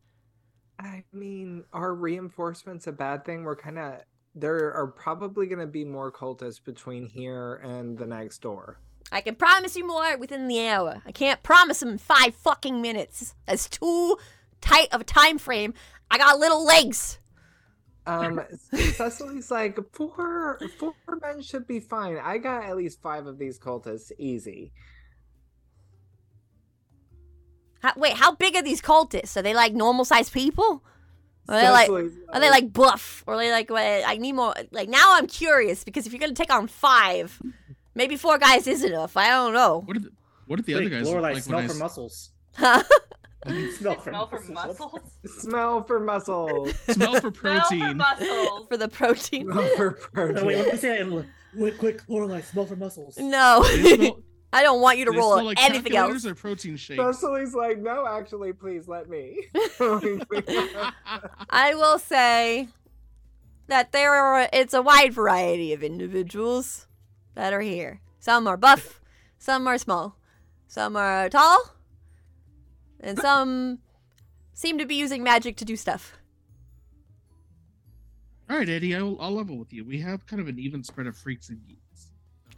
[0.77, 3.43] I mean, are reinforcements a bad thing?
[3.43, 4.01] We're kind of
[4.35, 8.77] there are probably going to be more cultists between here and the next door.
[9.11, 11.01] I can promise you more within the hour.
[11.05, 13.35] I can't promise them in five fucking minutes.
[13.45, 14.17] That's too
[14.59, 15.73] tight of a time frame.
[16.09, 17.19] I got little legs.
[18.05, 18.41] Um,
[18.73, 22.17] Cecily's like four four men should be fine.
[22.17, 24.73] I got at least five of these cultists easy.
[27.81, 29.35] How, wait, how big are these cultists?
[29.35, 30.83] Are they like normal sized people?
[31.49, 33.23] Are they like Cecily's are they like buff?
[33.27, 36.19] Or are they like what, I need more like now I'm curious because if you're
[36.19, 37.41] gonna take on five,
[37.95, 39.17] maybe four guys is enough.
[39.17, 39.81] I don't know.
[39.85, 40.11] What did the,
[40.47, 42.29] what did the other guys look Lorelei, like when smell for s- muscles.
[43.47, 43.71] Huh?
[43.77, 44.49] smell for Smell for muscles.
[44.79, 45.01] muscles.
[45.41, 46.73] smell for muscles.
[46.89, 47.79] smell for protein.
[47.79, 48.67] Smell for muscles.
[48.69, 49.51] For the protein.
[49.51, 50.35] smell for protein.
[50.35, 50.65] No, wait, protein.
[50.65, 51.25] let me say it.
[51.57, 53.17] Quick, quick, Lorelei, smell for muscles.
[53.17, 53.63] No.
[53.63, 54.19] Smell-
[54.55, 56.25] I don't want you to do they roll smell like anything else.
[56.27, 57.01] or protein shakes?
[57.01, 59.47] Cecily's like, no, actually, please let me.
[61.49, 62.67] I will say
[63.67, 66.87] that there are it's a wide variety of individuals
[67.35, 68.01] that are here.
[68.19, 69.01] Some are buff,
[69.39, 70.17] some are small,
[70.67, 71.73] some are tall,
[73.03, 73.79] and some
[74.53, 76.17] seem to be using magic to do stuff.
[78.49, 79.85] All right, Eddie, I'll, I'll level with you.
[79.85, 82.07] We have kind of an even spread of freaks and geeks.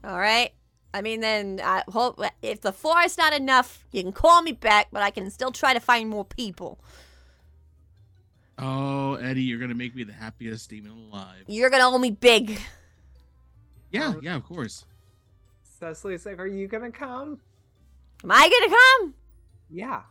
[0.03, 0.51] All right.
[0.93, 4.41] I mean, then uh, I hope if the four is not enough, you can call
[4.41, 6.79] me back, but I can still try to find more people.
[8.57, 11.43] Oh, Eddie, you're gonna make me the happiest demon alive.
[11.47, 12.59] You're gonna owe me big.
[13.91, 14.85] Yeah, yeah, of course.
[15.79, 17.41] Cecily's like, are you gonna come?
[18.23, 19.13] Am I gonna come?
[19.69, 20.01] Yeah.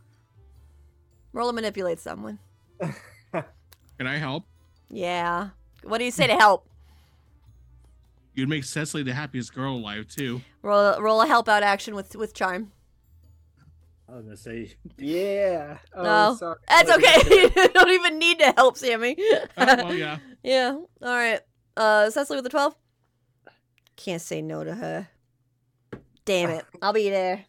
[1.35, 2.39] Roll to manipulate someone.
[2.81, 4.45] Can I help?
[4.89, 5.51] Yeah.
[5.83, 6.67] What do you say to help?
[8.35, 10.41] You'd make Cecily the happiest girl alive too.
[10.63, 12.73] Roll roll a help out action with with charm.
[14.09, 14.75] I was gonna say.
[14.97, 15.79] Yeah.
[15.95, 16.37] Oh, No.
[16.39, 16.57] sorry.
[16.69, 17.51] That's okay.
[17.57, 19.17] you don't even need to help, Sammy.
[19.19, 20.19] Oh, well, yeah.
[20.43, 20.71] yeah.
[20.73, 21.41] All right.
[21.77, 22.77] Uh, Cecily with the twelve.
[23.97, 25.09] Can't say no to her.
[26.25, 26.65] Damn it!
[26.81, 27.45] I'll be there.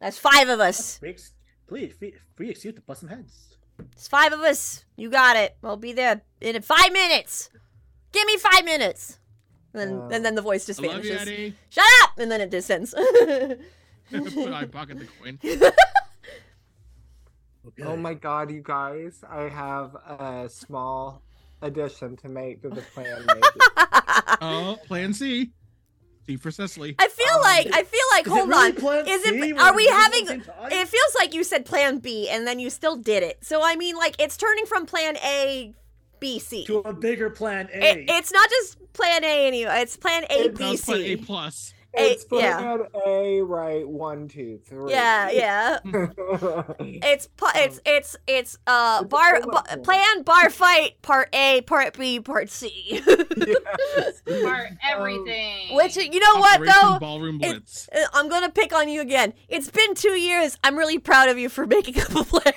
[0.00, 0.98] That's five of us.
[0.98, 1.32] Free, ex-
[1.66, 3.56] please, free, free excuse to bust some heads.
[3.92, 4.84] It's five of us.
[4.96, 5.56] You got it.
[5.62, 7.50] I'll be there in five minutes.
[8.12, 9.18] Give me five minutes.
[9.74, 11.12] And then, Uh, and then the voice just I love you.
[11.12, 11.54] Eddie.
[11.68, 12.18] Shut up!
[12.18, 12.94] And then it descends.
[14.10, 15.38] Put I pocket the coin.
[17.68, 17.82] Okay.
[17.82, 19.24] Oh my god, you guys!
[19.28, 21.20] I have a small
[21.62, 23.24] addition to make to the plan.
[23.26, 23.42] Maybe.
[24.40, 25.50] Oh, Plan C.
[26.26, 26.94] C for Cecily.
[26.98, 28.72] I feel Um, like I feel like hold really on.
[28.74, 29.38] Plan Is it?
[29.40, 30.26] when Are we having?
[30.26, 30.72] something to us?
[30.72, 33.38] It feels like you said Plan B and then you still did it.
[33.42, 35.72] So I mean, like it's turning from Plan A,
[36.20, 36.64] B, C.
[36.66, 37.78] to a bigger plan A.
[38.00, 39.74] It, it's not just Plan A anymore.
[39.76, 41.16] It's Plan A, It's- B, That was Plan A C.
[41.16, 41.72] plus.
[41.96, 43.00] A- it's plan yeah.
[43.06, 43.88] A, right?
[43.88, 44.90] One, two, three.
[44.92, 45.78] Yeah, yeah.
[46.78, 49.84] It's pu- it's it's it's uh It's bar bullet bu- point.
[49.84, 53.02] plan bar fight part A, part B, part C.
[53.46, 54.22] Yes.
[54.26, 55.74] For Um, everything.
[55.76, 56.98] Which you know what though?
[56.98, 57.88] Ballroom It- Blitz.
[57.94, 59.32] Uh, I'm gonna pick on you again.
[59.48, 60.56] It's been two years.
[60.64, 62.54] I'm really proud of you for making up a plan.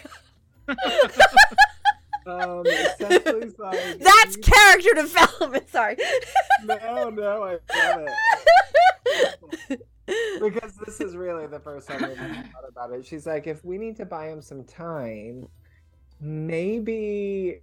[2.30, 2.64] Um,
[2.98, 5.70] Cecily's like, That's character development.
[5.70, 5.98] Sorry.
[6.66, 8.08] no, no, I love
[9.70, 9.82] it.
[10.42, 13.06] because this is really the first time I've thought about it.
[13.06, 15.48] She's like, if we need to buy him some time,
[16.20, 17.62] maybe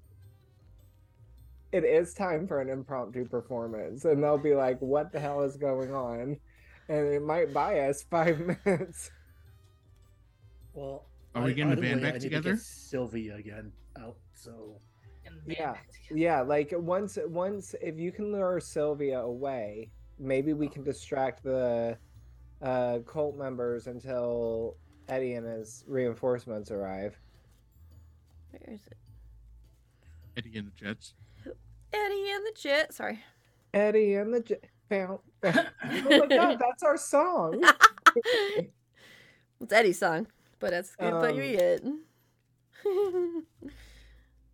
[1.73, 4.05] it is time for an impromptu performance.
[4.05, 6.37] And they'll be like, what the hell is going on?
[6.89, 9.11] And it might buy us five minutes.
[10.73, 12.53] well, Are we I- getting the band back I need to together?
[12.53, 14.17] get Sylvia again out.
[14.35, 14.79] So
[15.47, 15.75] Yeah.
[16.11, 21.97] Yeah, like once once if you can lure Sylvia away, maybe we can distract the
[22.63, 24.77] uh cult members until
[25.09, 27.19] Eddie and his reinforcements arrive.
[28.51, 28.97] Where is it?
[30.37, 31.15] Eddie and the Jets.
[31.93, 32.93] Eddie and the Jet.
[32.95, 33.21] Sorry.
[33.75, 37.63] Eddie and the J- found, found- Oh my god, that's our song.
[39.61, 40.27] it's Eddie's song,
[40.61, 41.11] but that's good.
[41.13, 41.43] but you
[41.85, 42.05] Um,
[42.85, 43.45] it.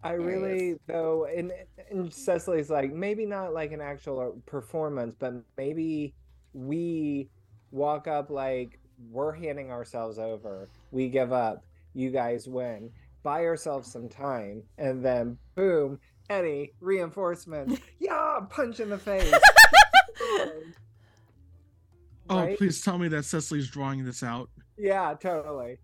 [0.05, 1.53] I really though and,
[1.91, 6.15] and Cecily's like maybe not like an actual uh, performance, but maybe
[6.53, 7.29] we
[7.71, 8.79] walk up like
[9.11, 10.69] we're handing ourselves over.
[10.91, 11.65] We give up.
[11.95, 12.91] You guys win.
[13.23, 17.81] Buy yourselves some time, and then boom, Eddie reinforcements.
[18.01, 19.33] yeah, punch in the face.
[22.31, 22.57] Oh, Right?
[22.57, 24.49] please tell me that Cecily's drawing this out.
[24.79, 25.79] Yeah, totally.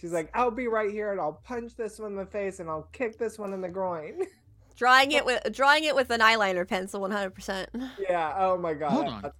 [0.00, 2.68] She's like, I'll be right here, and I'll punch this one in the face, and
[2.70, 4.26] I'll kick this one in the groin.
[4.76, 7.30] drawing it with drawing it with an eyeliner pencil, 100.
[7.34, 8.32] percent yeah.
[8.38, 8.92] Oh my god.
[8.92, 9.22] Hold on.
[9.22, 9.36] that's.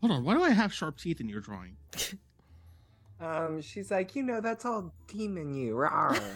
[0.00, 1.76] Hold on, why do I have sharp teeth in your drawing?
[3.20, 5.74] Um, she's like, you know, that's all demon you.
[5.74, 6.20] Rawr.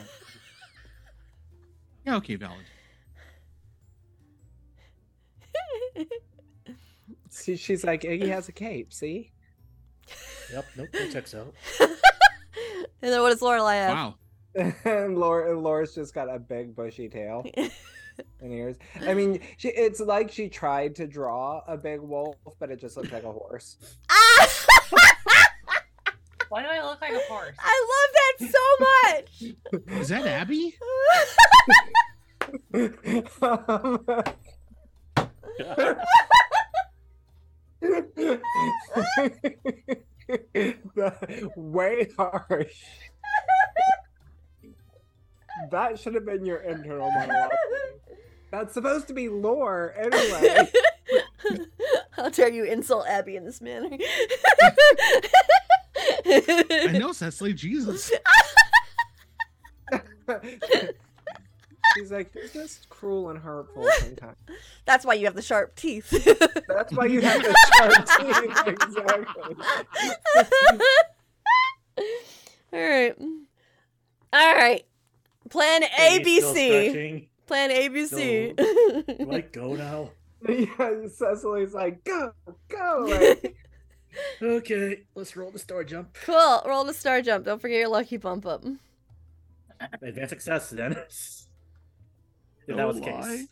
[2.04, 2.64] Yeah, okay, valid.
[7.30, 8.92] she, she's like, he has a cape.
[8.92, 9.30] See?
[10.52, 11.54] yep, nope, that checks out.
[13.02, 13.94] And then what does Lorelei have?
[13.94, 14.14] Wow.
[14.84, 18.76] and Laura, Laura's just got a big bushy tail and ears.
[19.00, 22.96] I mean, she, it's like she tried to draw a big wolf, but it just
[22.96, 23.76] looks like a horse.
[24.08, 24.48] ah!
[26.48, 27.56] Why do I look like a horse?
[27.58, 30.00] I love that so much.
[30.00, 30.76] Is that Abby?
[32.72, 34.04] Um,
[39.10, 40.02] the,
[41.56, 42.74] way harsh.
[45.70, 47.50] That should have been your internal monologue.
[48.50, 50.70] That's supposed to be lore, anyway.
[52.10, 53.88] How dare you insult Abby in this manner?
[56.26, 57.54] I know, Cecily.
[57.54, 58.12] Jesus.
[61.94, 64.36] She's like, you're just cruel and hurtful sometimes.
[64.84, 66.10] That's why you have the sharp teeth.
[66.68, 68.66] That's why you have the sharp teeth.
[68.66, 69.54] Exactly.
[72.72, 73.14] All right.
[74.32, 74.84] All right.
[75.50, 77.28] Plan ABC.
[77.46, 78.56] Plan ABC.
[79.18, 80.10] Do I go now?
[80.48, 82.32] yeah, Cecily's like, go,
[82.68, 83.06] go.
[83.08, 83.56] Like,
[84.42, 86.14] Okay, let's roll the star jump.
[86.24, 86.62] cool.
[86.66, 87.44] Roll the star jump.
[87.46, 88.62] Don't forget your lucky bump up.
[90.02, 90.96] Advanced success then.
[92.66, 93.22] If that No was the lie.
[93.22, 93.46] case.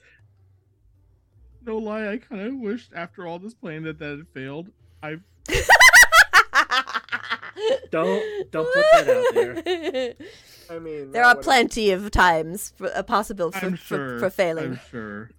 [1.66, 4.68] No lie, I kind of wished after all this plan that that had failed.
[5.02, 5.16] I
[7.90, 10.14] Don't don't put that out there.
[10.70, 14.30] I mean, There are would've- plenty of times for, uh, possible for, I'm for, for
[14.30, 14.64] failing.
[14.72, 15.30] I'm sure.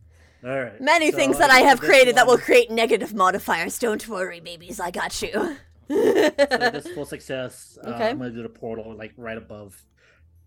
[0.44, 0.80] All right.
[0.82, 3.80] Many so things that I guess have for this created that will create negative modifiers.
[3.80, 4.80] Don't worry, babies.
[4.80, 5.32] I got you.
[5.32, 5.56] So
[5.90, 7.78] this full success.
[7.84, 8.10] Uh, Okay.
[8.10, 9.82] I'm gonna do the portal like right above,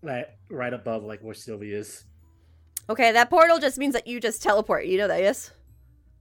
[0.03, 2.05] right right above like where Silvie is.
[2.89, 4.85] Okay, that portal just means that you just teleport.
[4.85, 5.51] You know that, yes?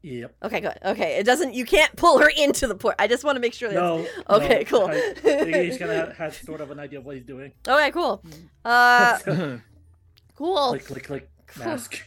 [0.02, 0.34] Yep.
[0.42, 0.78] Okay, good.
[0.84, 1.54] Okay, it doesn't.
[1.54, 2.94] You can't pull her into the port.
[2.98, 3.74] I just want to make sure that.
[3.82, 4.06] No.
[4.28, 4.86] Okay, no, cool.
[4.86, 7.52] I think he's gonna have, have sort of an idea of what he's doing.
[7.68, 8.22] Okay, cool.
[8.64, 9.18] Uh,
[10.36, 10.68] cool.
[10.70, 12.02] click click click mask.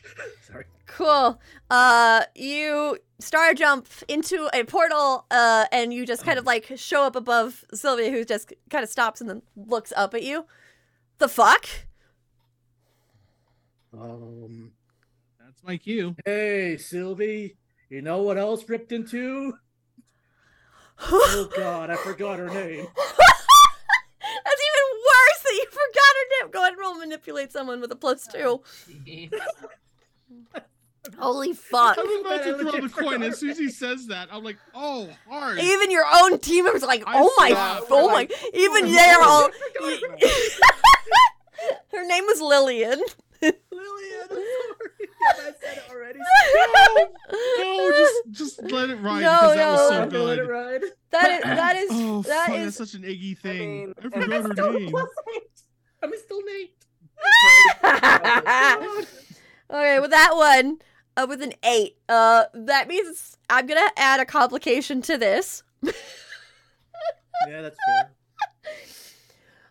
[0.45, 0.65] Sorry.
[0.85, 1.39] Cool.
[1.69, 7.03] Uh, you star jump into a portal, uh, and you just kind of like show
[7.03, 10.45] up above Silvie, who just kind of stops and then looks up at you.
[11.17, 11.65] The fuck?
[13.99, 14.71] Um.
[15.39, 16.15] That's my cue.
[16.25, 17.55] Hey, Silvie.
[17.89, 19.53] You know what else ripped into?
[20.99, 22.87] Oh God, I forgot her name.
[22.97, 26.51] That's even worse that you forgot her name.
[26.51, 28.61] Go ahead and roll manipulate someone with a plus two.
[29.05, 29.31] Jeez.
[31.19, 31.99] Holy fuck.
[31.99, 34.27] I was about to throw the coin as soon as he says that.
[34.31, 35.59] I'm like, oh, hard.
[35.59, 38.27] Even your own team members are like, I oh my, saw- oh my.
[38.53, 39.49] Even they're all.
[39.49, 43.01] I forgot about Her name was Lillian.
[43.77, 45.09] Lillian, I'm sorry.
[45.29, 46.19] I said it already.
[47.57, 49.71] no, just just let it ride No, because that no.
[49.71, 50.81] was so I'm let it ride.
[51.11, 53.59] That is that is Oh, that fuck, is that's such an eggy I thing.
[53.59, 54.95] mean, I and forgot her still name.
[56.03, 56.73] I'm still Nate.
[59.71, 60.77] okay, with that one,
[61.15, 65.63] uh, with an eight, uh, that means I'm gonna add a complication to this.
[65.83, 68.11] Yeah, that's fair.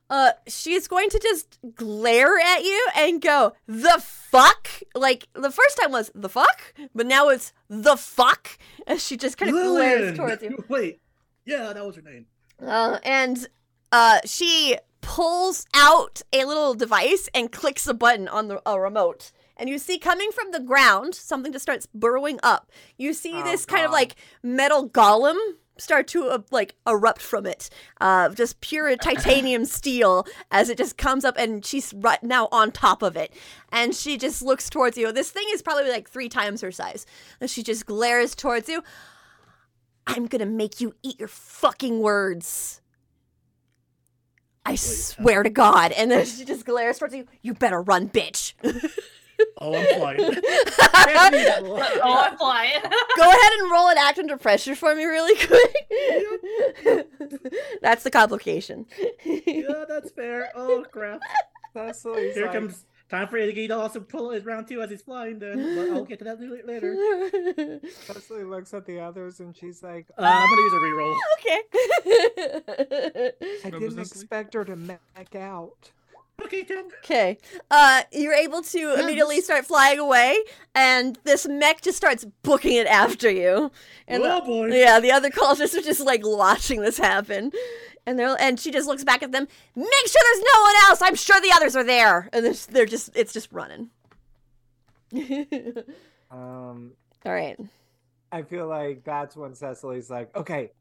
[0.09, 5.77] Uh, she's going to just glare at you and go, "The fuck!" Like the first
[5.81, 10.17] time was "the fuck," but now it's "the fuck," as she just kind of glares
[10.17, 10.65] towards you.
[10.69, 11.01] Wait.
[11.45, 12.27] Yeah, that was her name.
[12.65, 13.49] Uh, and
[13.93, 19.31] uh, she pulls out a little device and clicks a button on the a remote.
[19.57, 22.71] And you see coming from the ground, something just starts burrowing up.
[22.99, 25.37] You see Oh, this kind of like metal golem
[25.79, 27.71] start to uh, like erupt from it.
[28.01, 32.73] Uh, just pure titanium steel as it just comes up and she's right now on
[32.73, 33.33] top of it.
[33.71, 35.13] And she just looks towards you.
[35.13, 37.07] This thing is probably like three times her size.
[37.41, 38.83] And she just glares towards you.
[40.07, 42.81] I'm gonna make you eat your fucking words.
[44.65, 45.93] I swear to God.
[45.93, 47.27] And then she just glares towards you.
[47.41, 48.55] You better run, bitch.
[49.59, 50.19] Oh, I'm flying.
[50.19, 50.31] Go
[52.03, 52.81] Oh, I'm flying.
[52.83, 55.77] Go ahead and roll an act under pressure for me, really quick.
[57.83, 58.87] That's the complication.
[59.25, 60.51] yeah, that's fair.
[60.55, 61.21] Oh crap.
[61.73, 65.03] Cecily's Here like, comes time for Iggy to also pull his round two as he's
[65.03, 65.39] flying.
[65.39, 67.81] Then but I'll get to that later.
[68.07, 71.17] Cecily looks at the others and she's like, Uh, I'm gonna use a reroll.
[71.39, 73.33] okay.
[73.65, 75.91] I didn't expect her to mech out.
[76.45, 76.87] Okay, Tim.
[76.99, 77.39] Okay.
[77.71, 80.39] Uh, you're able to immediately this- start flying away,
[80.75, 83.71] and this mech just starts booking it after you.
[84.07, 84.67] And the- oh boy.
[84.69, 87.53] yeah, the other cultists are just like watching this happen,
[88.07, 89.49] and they're and she just looks back at them.
[89.75, 91.03] Make sure there's no one else.
[91.03, 93.91] I'm sure the others are there, and they're, they're just it's just running.
[96.29, 96.93] Um,
[97.25, 97.57] All right.
[98.33, 100.73] I feel like that's when Cecily's like, okay,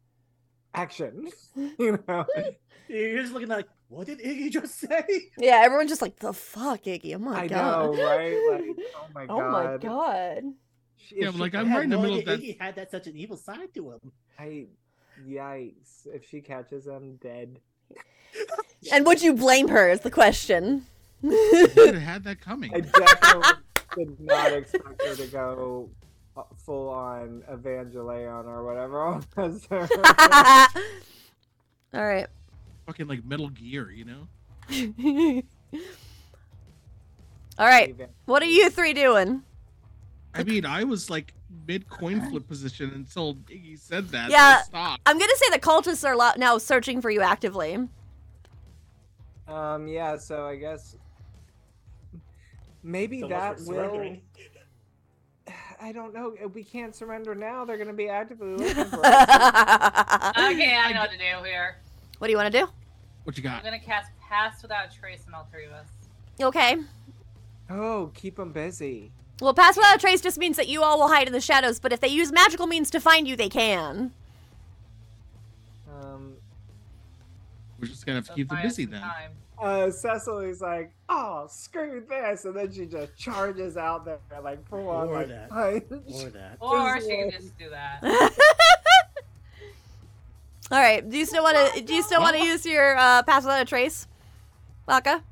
[0.74, 1.30] action.
[1.56, 2.26] you know,
[2.88, 5.06] You're just looking like what did Iggy just say?
[5.38, 7.16] Yeah, everyone's just like, the fuck, Iggy.
[7.16, 7.96] Oh my I god.
[7.96, 8.38] know, right?
[8.52, 9.30] Like, oh my god.
[9.30, 9.82] Oh my god.
[9.82, 10.44] god.
[10.98, 12.40] She- Yeah, she- like I I'm had right in the middle of that.
[12.40, 14.12] Iggy had that such an evil side to him.
[14.40, 14.66] I,
[15.28, 16.06] yikes!
[16.08, 17.60] If she catches him dead.
[18.92, 19.90] And would you blame her?
[19.90, 20.86] Is the question.
[21.24, 22.72] I should have had that coming.
[22.76, 23.54] I definitely
[23.98, 25.90] did not expect her to go
[26.38, 29.22] uh, full on Evangelion or whatever.
[31.94, 32.28] All right.
[32.86, 34.28] Fucking like Metal Gear, you know?
[37.58, 37.96] All right.
[38.26, 39.42] What are you three doing?
[40.34, 41.34] I mean, I was like
[41.68, 44.30] mid coin flip position until Iggy said that.
[44.30, 44.58] Yeah.
[44.58, 45.02] So I stopped.
[45.06, 47.88] I'm gonna say the cultists are lo- now searching for you actively.
[49.48, 49.88] Um.
[49.88, 50.18] Yeah.
[50.18, 50.98] So I guess
[52.84, 54.18] maybe So that will.
[55.82, 56.36] I don't know.
[56.54, 57.66] We can't surrender now.
[57.66, 60.32] They're going to be actively looking for us.
[60.38, 61.78] Okay, I know what to do here.
[62.20, 62.68] What do you want to do?
[63.24, 63.58] What you got?
[63.60, 65.88] I'm gonna cast Pass Without a Trace on all three of us.
[66.42, 66.78] Okay.
[67.70, 69.12] Oh, keep them busy.
[69.42, 71.80] Well, pass without a trace just means that you all will hide in the shadows,
[71.80, 74.12] but if they use magical means to find you, they can.
[75.90, 76.36] Um.
[77.80, 79.02] We're just gonna have to keep them busy then.
[79.02, 79.32] time.
[79.62, 84.90] Uh, Cecily's like, oh, screw this, and then she just charges out there like full
[84.90, 85.50] on Or like that.
[85.50, 86.04] punch.
[86.14, 86.58] Or that.
[86.60, 88.02] Or Just she can like- just do that.
[90.72, 91.08] all right.
[91.08, 91.82] Do you still want to?
[91.82, 94.08] Do you still want to use your uh, pass without a trace,
[94.86, 95.24] Baka?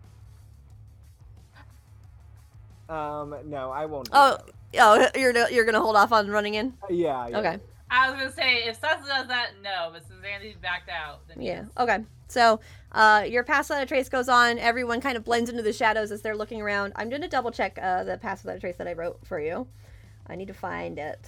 [2.90, 4.10] Um, no, I won't.
[4.12, 4.38] Oh,
[4.74, 4.80] that.
[5.16, 6.74] oh, you're you're gonna hold off on running in.
[6.90, 7.40] yeah, yeah.
[7.40, 7.60] Okay.
[7.90, 11.42] I was gonna say if Sessa does that, no, but since Andy's backed out, then
[11.42, 11.54] Yeah.
[11.54, 11.66] yes.
[11.78, 12.00] Okay.
[12.28, 12.60] So,
[12.92, 14.58] uh, your pass without a trace goes on.
[14.58, 16.94] Everyone kind of blends into the shadows as they're looking around.
[16.96, 19.68] I'm gonna double check uh, the pass without a trace that I wrote for you.
[20.28, 21.20] I need to find it.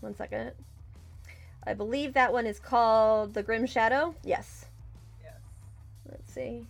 [0.00, 0.52] One second.
[1.68, 4.14] I believe that one is called the Grim Shadow.
[4.24, 4.64] Yes.
[5.22, 5.34] Yes.
[6.10, 6.64] Let's see.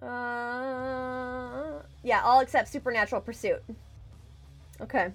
[0.00, 3.62] Uh, yeah, all except supernatural pursuit.
[4.80, 5.12] Okay.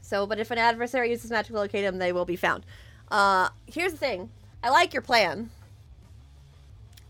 [0.00, 2.64] So, but if an adversary uses magic to locate them, they will be found.
[3.10, 4.30] Uh, here's the thing.
[4.62, 5.50] I like your plan.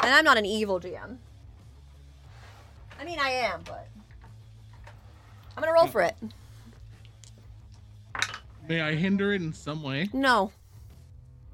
[0.00, 1.18] And I'm not an evil GM.
[2.98, 3.88] I mean, I am, but
[5.54, 6.16] I'm gonna roll for it.
[8.72, 10.08] May I hinder it in some way?
[10.14, 10.50] No.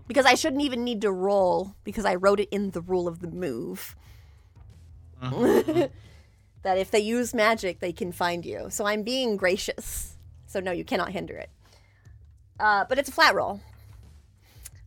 [0.07, 3.19] Because I shouldn't even need to roll because I wrote it in the rule of
[3.19, 3.97] the move.
[5.21, 5.89] Uh-huh.
[6.63, 8.69] that if they use magic, they can find you.
[8.71, 10.17] So I'm being gracious.
[10.47, 11.51] So no, you cannot hinder it.
[12.61, 13.61] Uh, but it's a flat roll.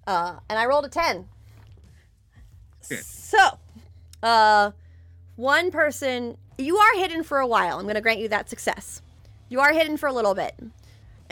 [0.08, 1.28] Uh, and I rolled a 10.
[2.86, 3.02] Okay.
[3.02, 3.60] So,
[4.24, 4.72] uh,
[5.36, 7.78] one person, you are hidden for a while.
[7.78, 9.02] I'm going to grant you that success.
[9.50, 10.56] You are hidden for a little bit.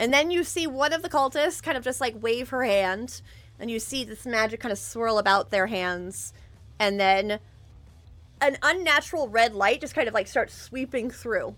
[0.00, 3.20] And then you see one of the cultists kind of just like wave her hand,
[3.60, 6.32] and you see this magic kind of swirl about their hands.
[6.78, 7.38] And then
[8.40, 11.54] an unnatural red light just kind of like starts sweeping through.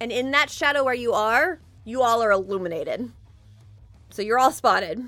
[0.00, 3.10] And in that shadow where you are, you all are illuminated.
[4.10, 5.02] So you're all spotted.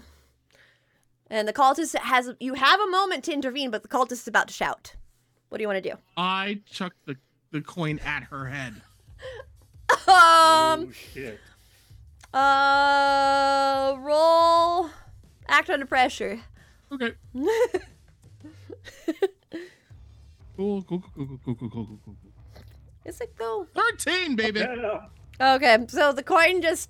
[1.30, 4.48] And the cultist has you have a moment to intervene, but the cultist is about
[4.48, 4.96] to shout.
[5.50, 5.96] What do you want to do?
[6.16, 7.16] I chucked the,
[7.52, 8.74] the coin at her head.
[10.08, 11.38] Um oh shit.
[12.32, 14.90] Uh, roll.
[15.48, 16.40] Act under pressure.
[16.90, 17.12] Okay.
[20.56, 22.16] cool, cool, cool, cool, cool, cool, cool, cool.
[23.04, 23.66] Is it cool?
[23.74, 24.64] Thirteen, baby.
[25.40, 26.88] Okay, so the coin just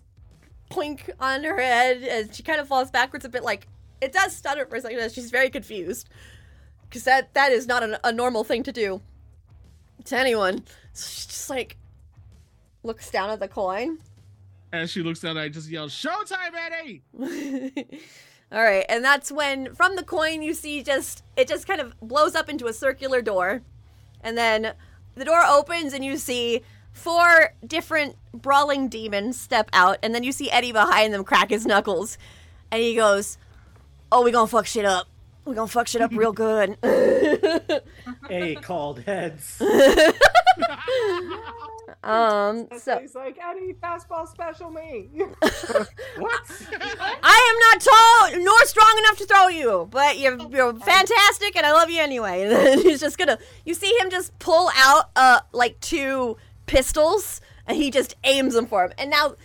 [0.70, 3.42] plink on her head, and she kind of falls backwards a bit.
[3.42, 3.66] Like
[4.00, 6.08] it does stutter for a second, she's very confused,
[6.88, 9.00] because that that is not a normal thing to do
[10.04, 10.64] to anyone.
[10.92, 11.76] So she just like
[12.82, 13.98] looks down at the coin
[14.72, 17.02] as she looks down, and I just yell, Showtime, Eddie!
[18.52, 21.98] All right, and that's when from the coin you see just it just kind of
[22.00, 23.62] blows up into a circular door.
[24.22, 24.74] And then
[25.14, 26.62] the door opens and you see
[26.92, 31.66] four different brawling demons step out and then you see Eddie behind them crack his
[31.66, 32.18] knuckles.
[32.70, 33.38] And he goes,
[34.10, 35.08] "Oh, we going to fuck shit up.
[35.44, 36.76] We going to fuck shit up real good."
[38.30, 39.60] A called heads.
[42.04, 45.08] um so he's like, Eddie, fastball special me.
[45.12, 45.30] what?
[47.22, 51.64] I am not tall nor strong enough to throw you, but you're you're fantastic and
[51.64, 52.42] I love you anyway.
[52.42, 56.36] And then he's just gonna you see him just pull out uh like two
[56.66, 58.92] pistols and he just aims them for him.
[58.98, 59.36] And now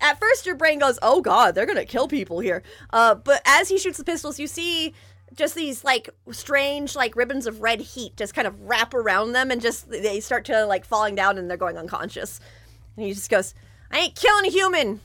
[0.00, 3.42] at first your brain goes, "Oh god, they're going to kill people here." Uh but
[3.44, 4.94] as he shoots the pistols, you see
[5.34, 9.50] just these like strange like ribbons of red heat just kind of wrap around them
[9.50, 12.40] and just they start to like falling down and they're going unconscious.
[12.96, 13.54] And he just goes,
[13.90, 15.00] "I ain't killing a human."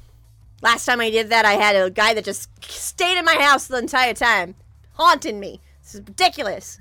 [0.62, 3.68] Last time I did that, I had a guy that just stayed in my house
[3.68, 4.56] the entire time,
[4.94, 5.60] haunting me.
[5.82, 6.80] This is ridiculous.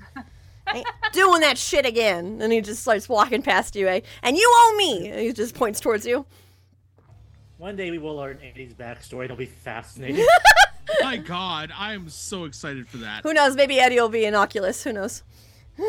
[0.65, 2.39] I ain't doing that shit again.
[2.41, 3.99] And he just starts walking past you, eh?
[4.21, 5.09] And you owe me.
[5.09, 6.25] And he just points towards you.
[7.57, 9.25] One day we will learn Andy's backstory.
[9.25, 10.25] It'll be fascinating.
[11.13, 13.21] My God, I am so excited for that.
[13.21, 13.55] Who knows?
[13.55, 14.83] Maybe Eddie will be an Oculus.
[14.83, 15.21] Who knows?
[15.79, 15.85] All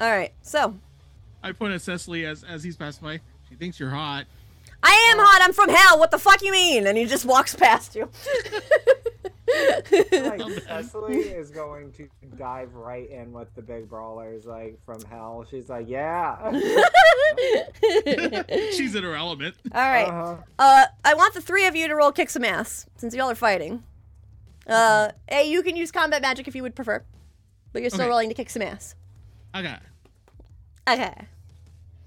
[0.00, 0.32] right.
[0.40, 0.78] So
[1.42, 3.20] I point at Cecily as as he's passing by.
[3.48, 4.26] She thinks you're hot.
[4.84, 5.40] I am hot.
[5.42, 5.98] I'm from hell.
[5.98, 6.86] What the fuck you mean?
[6.86, 8.08] And he just walks past you.
[10.12, 15.44] like Cecily is going to dive right in with the big brawlers, like from hell.
[15.50, 16.50] She's like, yeah.
[18.72, 19.56] She's in her element.
[19.74, 20.08] All right.
[20.08, 20.36] Uh-huh.
[20.58, 23.34] Uh, I want the three of you to roll kick some ass since y'all are
[23.34, 23.82] fighting.
[24.66, 27.02] Uh, hey, you can use combat magic if you would prefer,
[27.72, 28.08] but you're still Okay.
[28.10, 28.94] rolling to kick some ass.
[29.56, 29.76] Okay.
[30.88, 31.14] Okay.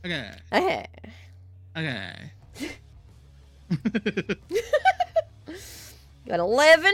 [0.06, 0.32] Okay.
[0.54, 0.86] Okay.
[1.78, 2.32] Okay.
[6.28, 6.94] Got eleven.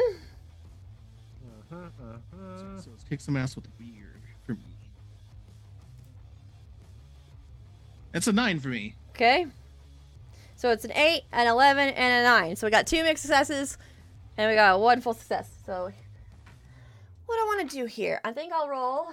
[1.71, 2.81] Mhm.
[2.83, 4.61] so let's kick some ass with weird for me.
[8.13, 8.95] It's a nine for me.
[9.11, 9.47] Okay.
[10.55, 12.55] So it's an eight, an eleven, and a nine.
[12.55, 13.77] So we got two mixed successes,
[14.37, 15.49] and we got one full success.
[15.65, 15.91] So
[17.25, 18.21] what do I want to do here?
[18.23, 19.09] I think I'll roll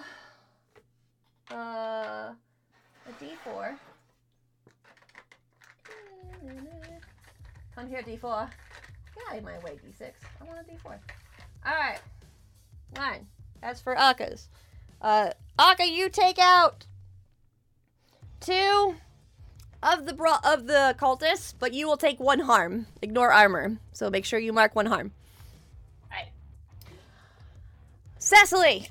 [1.50, 3.76] uh, a d4.
[7.74, 8.48] Come here, d4.
[9.14, 10.12] Get out of my way, d6.
[10.40, 10.98] I want a d4.
[11.66, 11.98] All right.
[12.94, 13.26] Nine.
[13.60, 14.48] That's for Aka's.
[15.00, 16.86] Uh, Aka, you take out
[18.40, 18.96] two
[19.82, 22.86] of the bra- of the cultists, but you will take one harm.
[23.02, 23.78] Ignore armor.
[23.92, 25.12] So make sure you mark one harm.
[26.10, 26.28] Alright.
[28.18, 28.88] Cecily.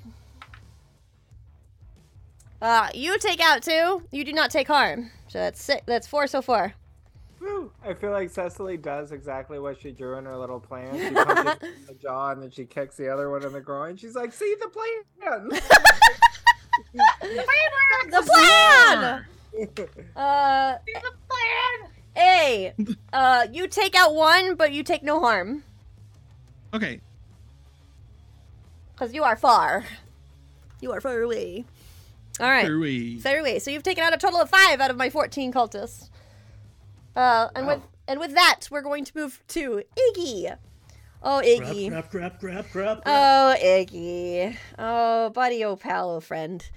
[2.62, 4.04] Uh, you take out two.
[4.12, 5.12] You do not take harm.
[5.28, 5.82] So that's six.
[5.86, 6.76] That's four so far.
[7.44, 7.72] Woo.
[7.84, 10.98] I feel like Cecily does exactly what she drew in her little plan.
[10.98, 13.60] She punches him in the jaw and then she kicks the other one in the
[13.60, 13.98] groin.
[13.98, 15.50] She's like, "See the plan."
[18.10, 19.26] The plan.
[20.16, 21.91] Uh, See the plan!
[22.18, 22.74] A.
[23.14, 25.64] Uh, you take out one, but you take no harm
[26.74, 27.02] Okay.
[28.94, 29.86] because you are far.
[30.82, 31.66] You are far away.
[32.39, 32.66] All right.
[32.66, 33.20] Here we.
[33.20, 33.60] Far away.
[33.60, 36.10] So you've taken out a total of five out of my fourteen cultists.
[37.16, 40.57] Uh, and with and with that, we're going to move to Iggy.
[41.22, 41.89] Oh, Iggy.
[41.89, 43.03] Crap, crap, crap, crap, crap.
[43.05, 44.57] Oh, Iggy.
[44.78, 46.70] Oh, buddy, oh, pal, oh, friend.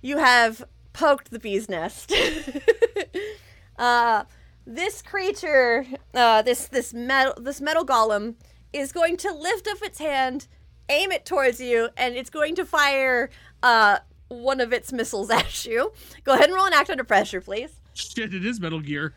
[0.00, 2.12] You have poked the bee's nest.
[3.78, 4.24] uh,
[4.66, 5.84] this creature,
[6.14, 8.36] uh, this this metal this metal golem,
[8.72, 10.46] is going to lift up its hand,
[10.88, 13.30] aim it towards you, and it's going to fire
[13.62, 13.98] uh
[14.28, 15.92] one of its missiles at you.
[16.24, 17.80] Go ahead and roll an act under pressure, please.
[17.92, 19.14] Shit, it is Metal Gear.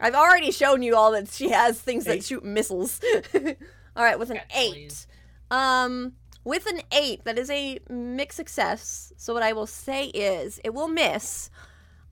[0.00, 3.00] I've already shown you all that she has things that shoot missiles.
[3.34, 5.06] all right, with an eight.
[5.50, 9.12] Um, with an eight, that is a mixed success.
[9.16, 11.50] So what I will say is, it will miss.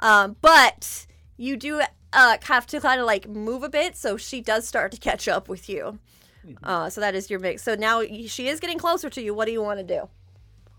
[0.01, 1.81] Um, but you do
[2.13, 5.27] uh have to kind of like move a bit, so she does start to catch
[5.29, 5.99] up with you.
[6.63, 7.63] Uh, so that is your mix.
[7.63, 9.35] So now she is getting closer to you.
[9.35, 10.09] What do you want to do?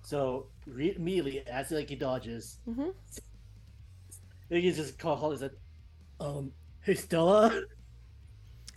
[0.02, 2.94] So re- immediately as like he dodges, Mhm.
[4.52, 5.52] Iggy just call Holly and said,
[6.20, 6.52] "Um,
[6.90, 7.62] hey Stella."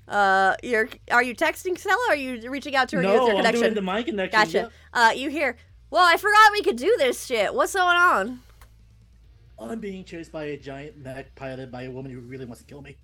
[0.07, 1.97] Uh, you're are you texting Stella?
[2.09, 3.03] Or are you reaching out to her?
[3.03, 3.63] no, I'm connection.
[3.63, 4.39] doing the mind connection.
[4.39, 4.59] Gotcha.
[4.59, 4.73] Yep.
[4.93, 5.57] Uh, you hear?
[5.91, 7.55] Well, I forgot we could do this shit.
[7.55, 8.41] What's going on?
[9.59, 12.67] I'm being chased by a giant mech piloted by a woman who really wants to
[12.67, 12.97] kill me.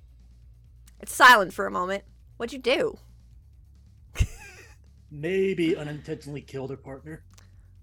[1.00, 2.04] It's silent for a moment.
[2.36, 2.98] What'd you do?
[5.10, 7.22] Maybe unintentionally killed her partner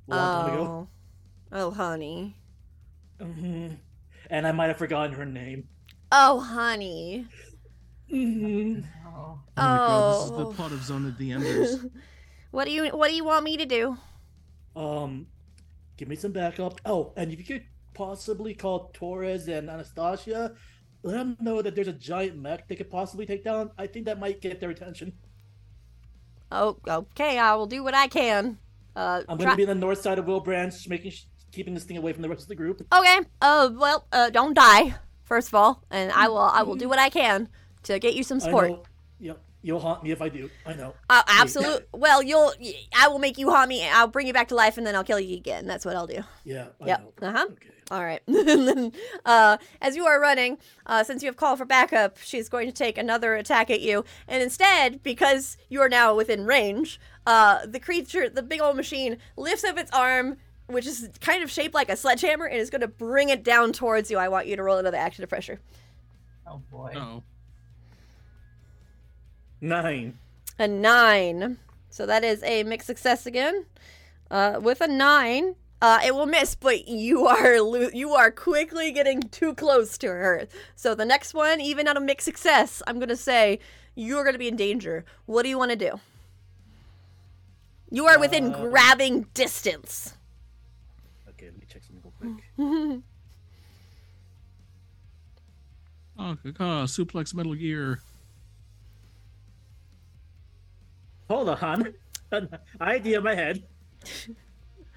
[0.10, 0.64] a long time ago.
[0.64, 0.88] Oh,
[1.52, 2.36] oh, honey.
[3.20, 3.68] hmm
[4.30, 5.70] And I might have forgotten her name.
[6.18, 7.28] Oh, honey.
[8.10, 9.40] hmm Oh.
[9.58, 10.54] Oh my god, this is the Oh.
[10.54, 11.86] plot of Zone of the Enders.
[12.52, 13.98] what do you What do you want me to do?
[14.76, 15.28] Um,
[15.98, 16.80] give me some backup.
[16.86, 17.64] Oh, and if you could
[17.94, 20.54] possibly call Torres and Anastasia,
[21.04, 23.72] let them know that there's a giant mech they could possibly take down.
[23.78, 25.14] I think that might get their attention.
[26.52, 27.38] Oh, okay.
[27.40, 28.58] I will do what I can.
[28.96, 31.74] Uh, I'm try- going to be on the north side of Wilbranch, making sh- keeping
[31.74, 32.86] this thing away from the rest of the group.
[32.94, 33.20] okay.
[33.42, 34.96] Uh, well, uh, don't die
[35.26, 36.38] first of all, and I will.
[36.38, 37.50] I will do what I can
[37.84, 38.84] to get you some know.
[39.20, 40.50] Yep, you'll haunt me if I do.
[40.66, 40.94] I know.
[41.10, 41.88] Uh, absolute.
[41.94, 42.54] Well, you'll.
[42.98, 43.88] I will make you haunt me.
[43.88, 45.66] I'll bring you back to life, and then I'll kill you again.
[45.68, 46.24] That's what I'll do.
[46.44, 46.68] Yeah.
[46.82, 47.14] I Yep.
[47.22, 47.48] Uh huh.
[47.52, 47.70] Okay.
[47.92, 48.22] All right.
[48.26, 48.92] Then,
[49.26, 52.74] uh, as you are running, uh, since you have called for backup, she's going to
[52.74, 54.04] take another attack at you.
[54.28, 59.18] And instead, because you are now within range, uh, the creature, the big old machine,
[59.38, 60.38] lifts up its arm,
[60.68, 63.74] which is kind of shaped like a sledgehammer, and is going to bring it down
[63.74, 64.18] towards you.
[64.18, 65.60] I want you to roll another action of pressure.
[66.48, 66.94] Oh boy.
[66.96, 67.24] Oh.
[69.62, 70.18] Nine.
[70.60, 71.58] A nine.
[71.90, 73.66] So that is a mixed success again.
[74.30, 78.92] Uh, with a nine, uh, it will miss, but you are lo- you are quickly
[78.92, 80.48] getting too close to her.
[80.76, 83.60] So the next one, even at a mixed success, I'm gonna say
[83.96, 85.06] you're gonna be in danger.
[85.26, 86.00] What do you want to do?
[87.90, 90.16] You are within Uh, grabbing distance.
[96.18, 98.00] Oh, caca, suplex Metal Gear.
[101.30, 101.94] Hold on.
[102.32, 102.48] An
[102.80, 103.64] idea in my head.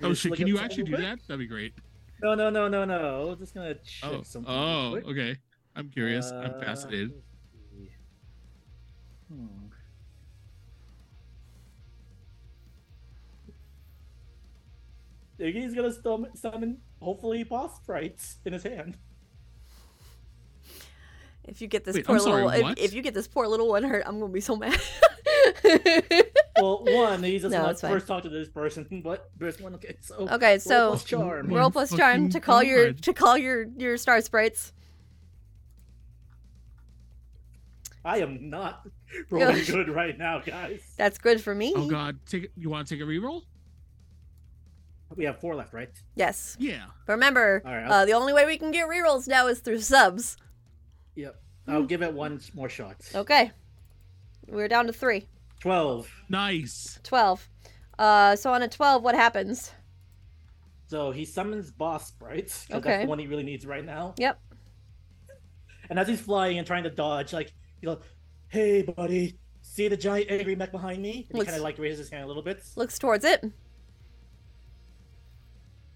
[0.02, 1.04] Oh shit, can you actually do quick.
[1.04, 1.18] that?
[1.26, 1.74] That'd be great.
[2.22, 3.34] No, no, no, no, no.
[3.36, 4.52] Just gonna check Oh, something.
[4.52, 5.36] oh, okay.
[5.74, 6.30] I'm curious.
[6.30, 7.10] I'm Uh, fascinated.
[7.10, 7.90] let's.
[9.28, 9.46] Hmm.
[15.40, 18.96] Iggy's gonna stum- summon, hopefully, boss sprites in his hand.
[21.44, 23.68] If you get this Wait, poor sorry, little, if, if you get this poor little
[23.68, 24.78] one hurt, I'm gonna be so mad.
[26.60, 29.74] Well, one, he doesn't No, want to first talk to this person, but there's one.
[29.74, 31.46] Okay, so okay, roll so plus charm.
[31.48, 33.02] Roll roll plus charm to call your God.
[33.02, 34.72] to call your your star sprites.
[38.04, 38.86] I am not
[39.30, 40.80] rolling good right now, guys.
[40.96, 41.72] That's good for me.
[41.76, 42.52] Oh god, take it.
[42.56, 43.42] You want to take a reroll?
[45.18, 45.90] We have four left, right?
[46.14, 46.56] Yes.
[46.60, 46.84] Yeah.
[47.04, 49.58] But remember, All right, I'll- uh, the only way we can get rerolls now is
[49.58, 50.36] through subs.
[51.16, 51.34] Yep.
[51.66, 52.96] I'll give it one more shot.
[53.14, 53.50] Okay.
[54.46, 55.26] We're down to three.
[55.60, 56.08] Twelve.
[56.28, 57.00] Nice.
[57.02, 57.48] 12.
[57.98, 59.72] Uh, so on a 12, what happens?
[60.86, 62.66] So he summons boss sprites.
[62.68, 62.88] 'cause Okay.
[62.90, 64.14] That's the one he really needs right now.
[64.18, 64.40] Yep.
[65.90, 67.52] And as he's flying and trying to dodge, like,
[67.82, 67.98] you know,
[68.46, 71.26] hey, buddy, see the giant angry mech behind me?
[71.30, 72.62] And he kind of like raises his hand a little bit.
[72.76, 73.44] Looks towards it.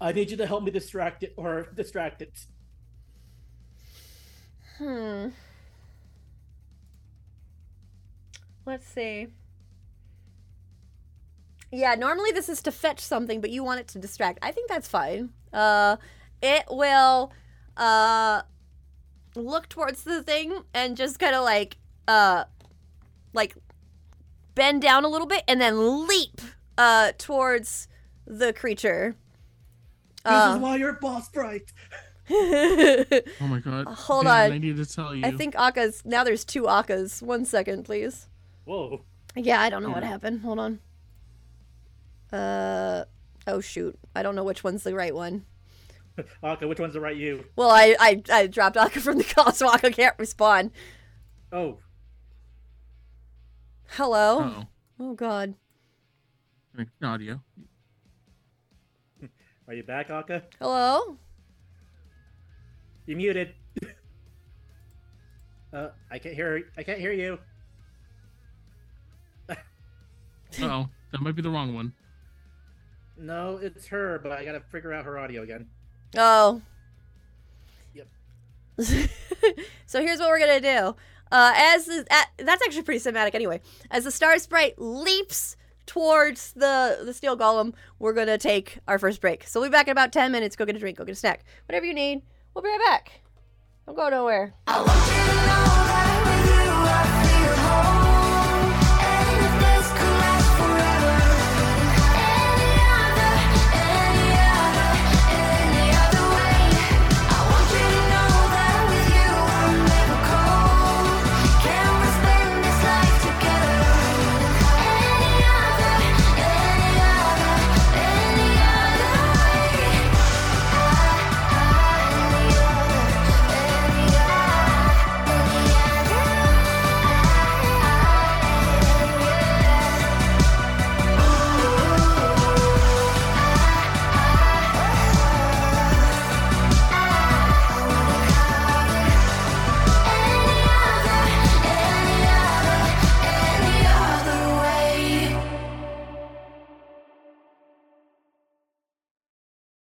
[0.03, 2.37] I need you to help me distract it or distract it.
[4.77, 5.29] Hmm.
[8.65, 9.27] Let's see.
[11.71, 14.39] Yeah, normally this is to fetch something, but you want it to distract.
[14.41, 15.29] I think that's fine.
[15.53, 15.95] Uh,
[16.41, 17.31] it will
[17.77, 18.41] uh
[19.35, 21.77] look towards the thing and just kind of like
[22.09, 22.43] uh
[23.33, 23.55] like
[24.53, 26.41] bend down a little bit and then leap
[26.77, 27.87] uh towards
[28.27, 29.15] the creature.
[30.25, 31.71] This Uh, is why you're boss bright.
[32.29, 33.85] Oh my god.
[33.87, 34.51] Hold Dan, on.
[34.53, 35.25] I need to tell you.
[35.25, 37.21] I think Akka's now there's two Akkas.
[37.21, 38.29] One second, please.
[38.63, 39.03] Whoa.
[39.35, 40.39] Yeah, I don't know what happened.
[40.41, 40.79] Hold on.
[42.31, 43.03] Uh
[43.45, 43.99] oh shoot.
[44.15, 45.43] I don't know which one's the right one.
[46.43, 47.43] Akka, which one's the right you?
[47.57, 50.71] Well, I I, I dropped Akka from the call, so Akka can't respond.
[51.51, 51.79] Oh,
[53.89, 54.39] Hello.
[54.41, 54.67] Oh,
[54.99, 55.55] Oh god.
[57.03, 57.41] audio.
[59.67, 60.41] Are you back, Aka?
[60.59, 61.17] Hello.
[63.05, 63.53] You muted.
[65.73, 66.63] uh, I can't hear.
[66.77, 67.39] I can't hear you.
[70.61, 71.93] Oh, that might be the wrong one.
[73.17, 75.67] No, it's her, but I gotta figure out her audio again.
[76.17, 76.61] Oh.
[77.93, 78.07] Yep.
[79.85, 80.95] so here's what we're gonna do.
[81.31, 83.61] Uh, as the, at, that's actually pretty cinematic anyway.
[83.89, 85.55] As the star sprite leaps
[85.85, 89.47] towards the the steel golem, we're gonna take our first break.
[89.47, 90.55] So we'll be back in about ten minutes.
[90.55, 90.97] Go get a drink.
[90.97, 91.43] Go get a snack.
[91.67, 92.21] Whatever you need.
[92.53, 93.21] We'll be right back.
[93.85, 94.53] Don't go nowhere.